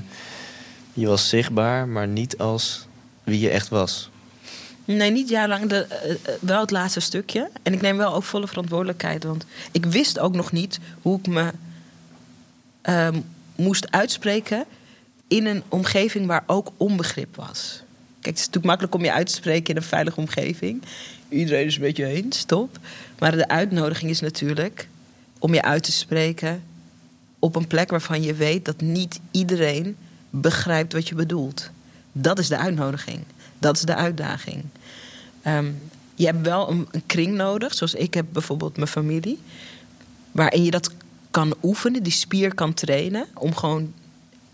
je 0.92 1.06
was 1.06 1.28
zichtbaar, 1.28 1.88
maar 1.88 2.08
niet 2.08 2.38
als 2.38 2.86
wie 3.24 3.40
je 3.40 3.50
echt 3.50 3.68
was? 3.68 4.10
Nee, 4.84 5.10
niet 5.10 5.28
jarenlang. 5.28 5.68
De, 5.68 5.84
eh, 5.84 6.10
eh, 6.10 6.18
wel 6.40 6.60
het 6.60 6.70
laatste 6.70 7.00
stukje. 7.00 7.50
En 7.62 7.72
ik 7.72 7.80
neem 7.80 7.96
wel 7.96 8.14
ook 8.14 8.22
volle 8.22 8.46
verantwoordelijkheid. 8.46 9.24
Want 9.24 9.46
ik 9.72 9.86
wist 9.86 10.18
ook 10.18 10.34
nog 10.34 10.52
niet 10.52 10.78
hoe 11.02 11.18
ik 11.18 11.26
me 11.26 11.50
ehm, 12.82 13.20
moest 13.56 13.90
uitspreken 13.90 14.64
in 15.28 15.46
een 15.46 15.62
omgeving 15.68 16.26
waar 16.26 16.44
ook 16.46 16.72
onbegrip 16.76 17.36
was. 17.36 17.82
Kijk, 18.20 18.34
het 18.34 18.34
is 18.34 18.46
natuurlijk 18.46 18.64
makkelijk 18.64 18.94
om 18.94 19.04
je 19.04 19.12
uit 19.12 19.26
te 19.26 19.32
spreken 19.32 19.74
in 19.74 19.76
een 19.76 19.88
veilige 19.88 20.20
omgeving. 20.20 20.82
Iedereen 21.30 21.66
is 21.66 21.78
met 21.78 21.96
je 21.96 22.06
eens, 22.06 22.44
top. 22.44 22.78
Maar 23.18 23.36
de 23.36 23.48
uitnodiging 23.48 24.10
is 24.10 24.20
natuurlijk 24.20 24.88
om 25.38 25.54
je 25.54 25.62
uit 25.62 25.82
te 25.82 25.92
spreken 25.92 26.62
op 27.38 27.56
een 27.56 27.66
plek 27.66 27.90
waarvan 27.90 28.22
je 28.22 28.34
weet 28.34 28.64
dat 28.64 28.80
niet 28.80 29.20
iedereen 29.30 29.96
begrijpt 30.30 30.92
wat 30.92 31.08
je 31.08 31.14
bedoelt. 31.14 31.70
Dat 32.12 32.38
is 32.38 32.48
de 32.48 32.56
uitnodiging. 32.56 33.20
Dat 33.58 33.76
is 33.76 33.82
de 33.82 33.94
uitdaging. 33.94 34.64
Ehm, 35.42 35.70
je 36.14 36.26
hebt 36.26 36.40
wel 36.40 36.70
een, 36.70 36.88
een 36.90 37.06
kring 37.06 37.36
nodig, 37.36 37.74
zoals 37.74 37.94
ik 37.94 38.14
heb 38.14 38.26
bijvoorbeeld 38.32 38.76
mijn 38.76 38.88
familie, 38.88 39.38
waarin 40.32 40.64
je 40.64 40.70
dat 40.70 40.90
kan 41.30 41.54
oefenen, 41.62 42.02
die 42.02 42.12
spier 42.12 42.54
kan 42.54 42.74
trainen, 42.74 43.26
om 43.34 43.54
gewoon 43.54 43.92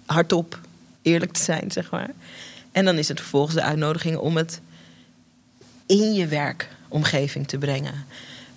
hardop 0.06 0.60
eerlijk 1.02 1.32
te 1.32 1.42
zijn, 1.42 1.70
zeg 1.70 1.90
maar. 1.90 2.10
En 2.72 2.84
dan 2.84 2.98
is 2.98 3.08
het 3.08 3.20
vervolgens 3.20 3.54
de 3.54 3.62
uitnodiging 3.62 4.16
om 4.16 4.36
het 4.36 4.60
in 5.86 6.12
je 6.14 6.26
werkomgeving 6.26 7.48
te 7.48 7.58
brengen. 7.58 8.04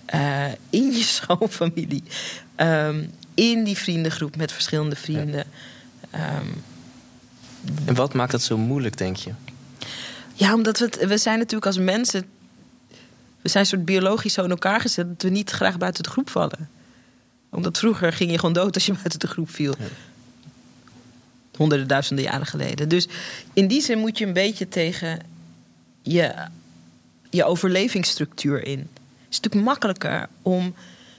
Eh, 0.04 0.44
in 0.70 0.92
je 0.92 1.02
schoonfamilie. 1.18 2.02
Ehm, 2.56 3.04
in 3.34 3.64
die 3.64 3.76
vriendengroep 3.78 4.36
met 4.36 4.52
verschillende 4.52 4.96
vrienden. 4.96 5.44
Ehm, 6.10 6.46
En 7.84 7.94
wat 7.94 8.14
maakt 8.14 8.30
dat 8.32 8.42
zo 8.42 8.58
moeilijk, 8.58 8.96
denk 8.98 9.16
je? 9.16 9.32
ja, 10.34 10.54
omdat 10.54 10.78
we, 10.78 10.84
het- 10.84 11.06
we 11.06 11.18
zijn 11.18 11.38
natuurlijk 11.38 11.66
als 11.66 11.78
mensen... 11.78 12.24
We 13.42 13.48
zijn 13.48 13.66
soort 13.66 13.84
biologisch 13.84 14.32
zo 14.32 14.44
in 14.44 14.50
elkaar 14.50 14.80
gezet... 14.80 15.08
dat 15.08 15.22
we 15.22 15.28
niet 15.28 15.50
graag 15.50 15.78
buiten 15.78 16.02
de 16.02 16.08
groep 16.10 16.30
vallen. 16.30 16.68
Omdat 17.50 17.78
vroeger 17.78 18.12
ging 18.12 18.30
je 18.30 18.38
gewoon 18.38 18.54
dood 18.54 18.74
als 18.74 18.86
je 18.86 18.92
buiten 19.02 19.18
de 19.18 19.26
groep 19.26 19.50
viel. 19.50 19.74
honderden 21.56 21.86
duizenden 21.88 22.24
jaren 22.24 22.46
geleden. 22.46 22.88
Dus 22.88 23.08
in 23.52 23.66
die 23.68 23.80
zin 23.80 23.98
moet 23.98 24.18
je 24.18 24.26
een 24.26 24.32
beetje 24.32 24.68
tegen 24.68 25.20
je, 26.02 26.34
je 27.30 27.44
overlevingsstructuur 27.44 28.64
in. 28.66 28.78
Het 28.78 28.88
is 29.30 29.40
natuurlijk 29.40 29.64
makkelijker 29.64 30.28
om 30.42 30.74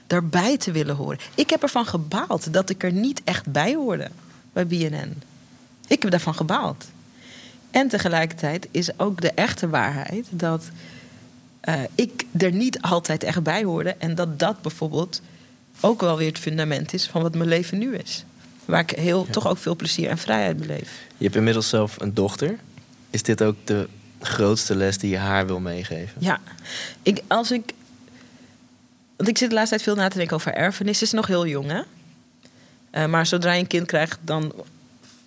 daarbij 0.06 0.56
te 0.56 0.72
willen 0.72 0.96
horen. 0.96 1.18
Ik 1.34 1.50
heb 1.50 1.62
ervan 1.62 1.86
gebaald 1.86 2.52
dat 2.52 2.70
ik 2.70 2.82
er 2.82 2.92
niet 2.92 3.20
echt 3.24 3.46
bij 3.46 3.74
hoorde 3.74 4.08
bij 4.52 4.66
BNN. 4.66 5.22
Ik 5.86 6.02
heb 6.02 6.10
daarvan 6.10 6.34
gebaald. 6.34 6.84
En 7.70 7.88
tegelijkertijd 7.88 8.68
is 8.70 8.98
ook 8.98 9.20
de 9.20 9.32
echte 9.32 9.68
waarheid 9.68 10.26
dat 10.30 10.70
uh, 11.64 11.74
ik 11.94 12.24
er 12.38 12.52
niet 12.52 12.80
altijd 12.80 13.22
echt 13.22 13.42
bij 13.42 13.64
hoorde. 13.64 13.94
En 13.98 14.14
dat 14.14 14.38
dat 14.38 14.62
bijvoorbeeld 14.62 15.20
ook 15.80 16.00
wel 16.00 16.16
weer 16.16 16.28
het 16.28 16.38
fundament 16.38 16.92
is 16.92 17.06
van 17.06 17.22
wat 17.22 17.34
mijn 17.34 17.48
leven 17.48 17.78
nu 17.78 17.96
is. 17.96 18.24
Waar 18.64 18.80
ik 18.80 18.90
heel, 18.90 19.26
toch 19.30 19.48
ook 19.48 19.58
veel 19.58 19.76
plezier 19.76 20.08
en 20.08 20.18
vrijheid 20.18 20.56
beleef. 20.56 21.00
Je 21.16 21.24
hebt 21.24 21.36
inmiddels 21.36 21.68
zelf 21.68 22.00
een 22.00 22.14
dochter. 22.14 22.58
Is 23.10 23.22
dit 23.22 23.42
ook 23.42 23.56
de 23.64 23.88
grootste 24.22 24.76
les 24.76 24.98
die 24.98 25.10
je 25.10 25.16
haar 25.16 25.46
wil 25.46 25.60
meegeven? 25.60 26.16
Ja, 26.18 26.40
ik, 27.02 27.22
als 27.26 27.50
ik. 27.50 27.72
Want 29.16 29.28
ik 29.28 29.38
zit 29.38 29.48
de 29.48 29.54
laatste 29.54 29.74
tijd 29.76 29.88
veel 29.88 30.02
na 30.02 30.08
te 30.08 30.16
denken 30.16 30.36
over 30.36 30.54
erfenis. 30.54 30.98
Ze 30.98 31.04
is 31.04 31.12
nog 31.12 31.26
heel 31.26 31.46
jong, 31.46 31.70
hè? 31.70 31.80
Uh, 32.92 33.10
maar 33.10 33.26
zodra 33.26 33.52
je 33.52 33.60
een 33.60 33.66
kind 33.66 33.86
krijgt, 33.86 34.18
dan. 34.20 34.52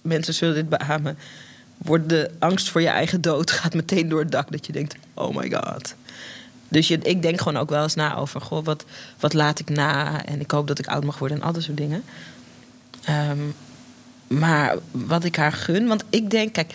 Mensen 0.01 0.33
zullen 0.33 0.55
dit 0.55 0.69
beamen. 0.69 1.17
Wordt 1.77 2.09
de 2.09 2.31
angst 2.39 2.69
voor 2.69 2.81
je 2.81 2.87
eigen 2.87 3.21
dood 3.21 3.51
gaat 3.57 3.73
meteen 3.73 4.09
door 4.09 4.19
het 4.19 4.31
dak. 4.31 4.51
Dat 4.51 4.65
je 4.65 4.71
denkt: 4.71 4.95
oh 5.13 5.35
my 5.35 5.51
god. 5.51 5.95
Dus 6.67 6.87
je, 6.87 6.97
ik 6.97 7.21
denk 7.21 7.41
gewoon 7.41 7.57
ook 7.57 7.69
wel 7.69 7.83
eens 7.83 7.95
na 7.95 8.15
over: 8.15 8.63
wat, 8.63 8.85
wat 9.19 9.33
laat 9.33 9.59
ik 9.59 9.69
na? 9.69 10.25
En 10.25 10.39
ik 10.39 10.51
hoop 10.51 10.67
dat 10.67 10.79
ik 10.79 10.87
oud 10.87 11.03
mag 11.03 11.19
worden 11.19 11.37
en 11.37 11.43
al 11.43 11.53
dat 11.53 11.63
soort 11.63 11.77
dingen. 11.77 12.03
Um, 13.09 13.55
maar 14.27 14.75
wat 14.91 15.23
ik 15.23 15.35
haar 15.35 15.51
gun, 15.51 15.87
want 15.87 16.03
ik 16.09 16.29
denk, 16.29 16.53
kijk. 16.53 16.73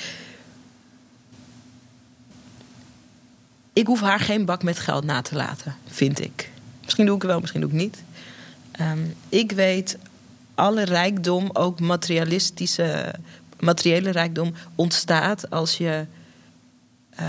Ik 3.73 3.87
hoef 3.87 4.01
haar 4.01 4.21
geen 4.21 4.45
bak 4.45 4.63
met 4.63 4.79
geld 4.79 5.05
na 5.05 5.23
te 5.23 5.35
laten, 5.35 5.77
vind 5.87 6.21
ik. 6.21 6.51
Misschien 6.85 7.07
doe 7.07 7.15
ik 7.15 7.23
het 7.23 7.31
wel, 7.31 7.41
misschien 7.41 7.61
doe 7.61 7.71
ik 7.71 7.77
niet. 7.77 8.03
Um, 8.81 9.15
ik 9.29 9.53
weet, 9.53 9.99
alle 10.55 10.85
rijkdom, 10.85 11.51
ook 11.53 11.81
materialistische, 11.81 13.15
materiële 13.61 14.11
rijkdom, 14.11 14.55
ontstaat 14.75 15.51
als 15.51 15.77
je 15.77 16.07
uh, 17.21 17.27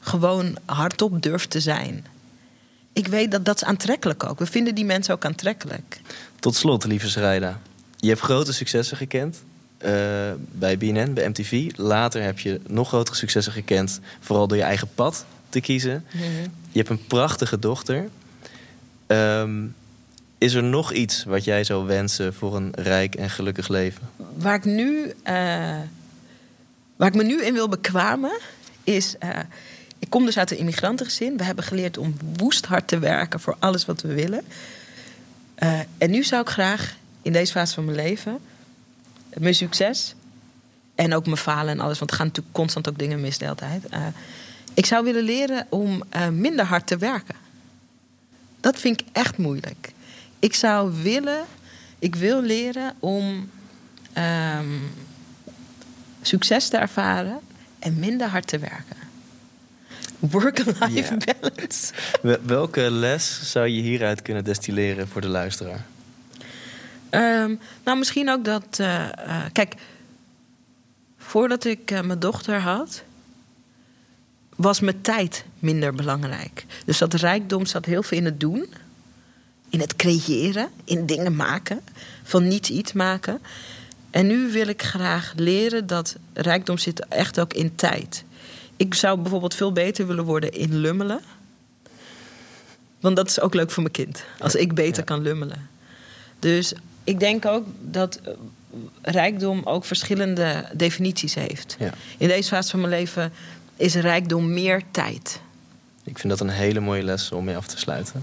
gewoon 0.00 0.56
hardop 0.64 1.22
durft 1.22 1.50
te 1.50 1.60
zijn. 1.60 2.06
Ik 2.92 3.06
weet 3.06 3.30
dat 3.30 3.44
dat 3.44 3.56
is 3.56 3.64
aantrekkelijk 3.64 4.24
ook. 4.24 4.38
We 4.38 4.46
vinden 4.46 4.74
die 4.74 4.84
mensen 4.84 5.14
ook 5.14 5.24
aantrekkelijk. 5.24 6.00
Tot 6.38 6.56
slot, 6.56 6.84
lieve 6.84 7.08
Schrijda. 7.08 7.60
Je 7.96 8.08
hebt 8.08 8.20
grote 8.20 8.52
successen 8.52 8.96
gekend. 8.96 9.42
Uh, 9.84 9.88
bij 10.52 10.78
BNN, 10.78 11.12
bij 11.14 11.28
MTV. 11.28 11.70
Later 11.76 12.22
heb 12.22 12.38
je 12.38 12.60
nog 12.66 12.88
grotere 12.88 13.16
successen 13.16 13.52
gekend. 13.52 14.00
Vooral 14.20 14.46
door 14.46 14.56
je 14.56 14.62
eigen 14.62 14.88
pad 14.94 15.24
te 15.50 15.60
kiezen. 15.60 16.04
Mm 16.12 16.20
-hmm. 16.20 16.52
Je 16.70 16.78
hebt 16.78 16.88
een 16.88 17.06
prachtige 17.06 17.58
dochter. 17.58 18.08
Um, 19.06 19.74
is 20.38 20.54
er 20.54 20.62
nog 20.62 20.92
iets 20.92 21.24
wat 21.24 21.44
jij 21.44 21.64
zou 21.64 21.86
wensen 21.86 22.34
voor 22.34 22.56
een 22.56 22.72
rijk 22.74 23.14
en 23.14 23.30
gelukkig 23.30 23.68
leven? 23.68 24.08
Waar 24.36 24.54
ik 24.54 24.64
nu, 24.64 25.06
uh, 25.06 25.12
waar 26.96 27.08
ik 27.08 27.14
me 27.14 27.22
nu 27.22 27.44
in 27.44 27.52
wil 27.52 27.68
bekwamen, 27.68 28.38
is. 28.84 29.14
Uh, 29.24 29.38
ik 29.98 30.10
kom 30.10 30.24
dus 30.24 30.38
uit 30.38 30.50
een 30.50 30.58
immigrantengezin. 30.58 31.36
We 31.36 31.44
hebben 31.44 31.64
geleerd 31.64 31.98
om 31.98 32.16
woest 32.36 32.66
hard 32.66 32.88
te 32.88 32.98
werken 32.98 33.40
voor 33.40 33.56
alles 33.58 33.84
wat 33.84 34.00
we 34.00 34.14
willen. 34.14 34.44
Uh, 35.58 35.78
en 35.98 36.10
nu 36.10 36.24
zou 36.24 36.42
ik 36.42 36.48
graag 36.48 36.96
in 37.22 37.32
deze 37.32 37.52
fase 37.52 37.74
van 37.74 37.84
mijn 37.84 37.96
leven 37.96 38.38
mijn 39.34 39.54
succes 39.54 40.14
en 40.94 41.14
ook 41.14 41.24
mijn 41.24 41.36
falen 41.36 41.72
en 41.72 41.80
alles, 41.80 41.98
want 41.98 42.10
er 42.10 42.16
gaan 42.16 42.26
natuurlijk 42.26 42.54
constant 42.54 42.88
ook 42.88 42.98
dingen 42.98 43.20
mis 43.20 43.38
de 43.38 43.44
hele 43.44 43.56
tijd. 43.56 43.84
Ik 44.74 44.86
zou 44.86 45.04
willen 45.04 45.22
leren 45.24 45.66
om 45.68 46.02
minder 46.32 46.64
hard 46.64 46.86
te 46.86 46.96
werken. 46.96 47.34
Dat 48.60 48.78
vind 48.78 49.00
ik 49.00 49.06
echt 49.12 49.38
moeilijk 49.38 49.92
ik 50.40 50.54
zou 50.54 51.02
willen, 51.02 51.44
ik 51.98 52.14
wil 52.14 52.42
leren 52.42 52.94
om 52.98 53.50
um, 54.18 54.92
succes 56.22 56.68
te 56.68 56.76
ervaren 56.76 57.40
en 57.78 57.98
minder 57.98 58.28
hard 58.28 58.46
te 58.46 58.58
werken. 58.58 58.96
Work-life 60.18 61.16
yeah. 61.18 61.38
balance. 61.40 61.92
Welke 62.46 62.90
les 62.90 63.50
zou 63.50 63.66
je 63.66 63.80
hieruit 63.80 64.22
kunnen 64.22 64.44
destilleren 64.44 65.08
voor 65.08 65.20
de 65.20 65.28
luisteraar? 65.28 65.84
Um, 67.10 67.60
nou, 67.84 67.98
misschien 67.98 68.30
ook 68.30 68.44
dat. 68.44 68.78
Uh, 68.80 69.08
uh, 69.26 69.44
kijk, 69.52 69.74
voordat 71.18 71.64
ik 71.64 71.90
uh, 71.90 72.00
mijn 72.00 72.18
dochter 72.18 72.60
had, 72.60 73.02
was 74.62 74.80
mijn 74.80 75.00
tijd 75.00 75.44
minder 75.58 75.94
belangrijk. 75.94 76.66
Dus 76.84 76.98
dat 76.98 77.14
rijkdom 77.14 77.66
zat 77.66 77.84
heel 77.84 78.02
veel 78.02 78.18
in 78.18 78.24
het 78.24 78.40
doen 78.40 78.66
in 79.70 79.80
het 79.80 79.96
creëren, 79.96 80.68
in 80.84 81.06
dingen 81.06 81.36
maken, 81.36 81.80
van 82.22 82.48
niets 82.48 82.70
iets 82.70 82.92
maken. 82.92 83.40
En 84.10 84.26
nu 84.26 84.52
wil 84.52 84.68
ik 84.68 84.82
graag 84.82 85.32
leren 85.36 85.86
dat 85.86 86.16
rijkdom 86.32 86.78
zit 86.78 87.06
echt 87.08 87.40
ook 87.40 87.52
in 87.52 87.74
tijd. 87.74 88.24
Ik 88.76 88.94
zou 88.94 89.20
bijvoorbeeld 89.20 89.54
veel 89.54 89.72
beter 89.72 90.06
willen 90.06 90.24
worden 90.24 90.52
in 90.52 90.76
lummelen. 90.76 91.20
Want 93.00 93.16
dat 93.16 93.28
is 93.28 93.40
ook 93.40 93.54
leuk 93.54 93.70
voor 93.70 93.82
mijn 93.82 93.94
kind. 93.94 94.24
Als 94.38 94.54
ik 94.54 94.74
beter 94.74 95.04
kan 95.04 95.22
lummelen. 95.22 95.68
Dus 96.38 96.72
ik 97.04 97.20
denk 97.20 97.46
ook 97.46 97.66
dat 97.80 98.20
eh, 98.24 98.32
rijkdom 99.02 99.60
ook 99.64 99.84
verschillende 99.84 100.64
definities 100.72 101.34
heeft. 101.34 101.76
Ja. 101.78 101.92
In 102.18 102.28
deze 102.28 102.48
fase 102.48 102.70
van 102.70 102.80
mijn 102.80 102.92
leven 102.92 103.32
is 103.80 103.94
rijkdom 103.94 104.52
meer 104.52 104.82
tijd. 104.90 105.40
Ik 106.04 106.18
vind 106.18 106.28
dat 106.28 106.40
een 106.40 106.54
hele 106.54 106.80
mooie 106.80 107.02
les 107.02 107.32
om 107.32 107.44
mee 107.44 107.56
af 107.56 107.66
te 107.66 107.78
sluiten. 107.78 108.22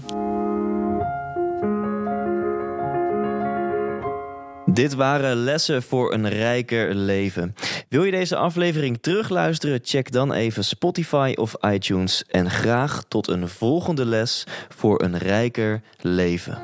Dit 4.66 4.94
waren 4.94 5.36
lessen 5.36 5.82
voor 5.82 6.12
een 6.12 6.28
rijker 6.28 6.94
leven. 6.94 7.54
Wil 7.88 8.04
je 8.04 8.10
deze 8.10 8.36
aflevering 8.36 8.98
terugluisteren? 9.00 9.80
Check 9.82 10.12
dan 10.12 10.32
even 10.32 10.64
Spotify 10.64 11.32
of 11.36 11.54
iTunes. 11.60 12.24
En 12.28 12.50
graag 12.50 13.04
tot 13.08 13.28
een 13.28 13.48
volgende 13.48 14.04
les 14.04 14.46
voor 14.68 15.02
een 15.02 15.18
rijker 15.18 15.80
leven. 16.00 16.58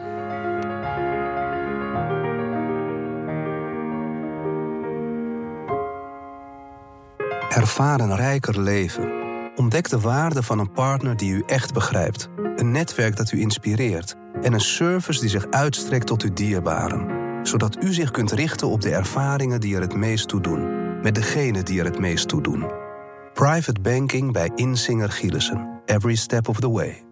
Ervaar 7.54 8.00
een 8.00 8.16
rijker 8.16 8.60
leven. 8.60 9.12
Ontdek 9.54 9.88
de 9.88 10.00
waarde 10.00 10.42
van 10.42 10.58
een 10.58 10.72
partner 10.72 11.16
die 11.16 11.32
u 11.32 11.42
echt 11.46 11.72
begrijpt. 11.72 12.28
Een 12.56 12.70
netwerk 12.70 13.16
dat 13.16 13.32
u 13.32 13.40
inspireert. 13.40 14.14
En 14.42 14.52
een 14.52 14.60
service 14.60 15.20
die 15.20 15.30
zich 15.30 15.50
uitstrekt 15.50 16.06
tot 16.06 16.22
uw 16.22 16.32
dierbaren 16.32 17.22
zodat 17.46 17.82
u 17.82 17.92
zich 17.92 18.10
kunt 18.10 18.32
richten 18.32 18.68
op 18.68 18.80
de 18.80 18.90
ervaringen 18.90 19.60
die 19.60 19.74
er 19.74 19.80
het 19.80 19.94
meest 19.94 20.28
toe 20.28 20.40
doen, 20.40 21.00
met 21.02 21.14
degene 21.14 21.62
die 21.62 21.78
er 21.78 21.84
het 21.84 21.98
meest 21.98 22.28
toe 22.28 22.42
doen. 22.42 22.64
Private 23.32 23.80
banking 23.80 24.32
bij 24.32 24.50
Insinger 24.54 25.10
Gielissen. 25.10 25.82
Every 25.84 26.14
step 26.14 26.48
of 26.48 26.60
the 26.60 26.70
way. 26.70 27.03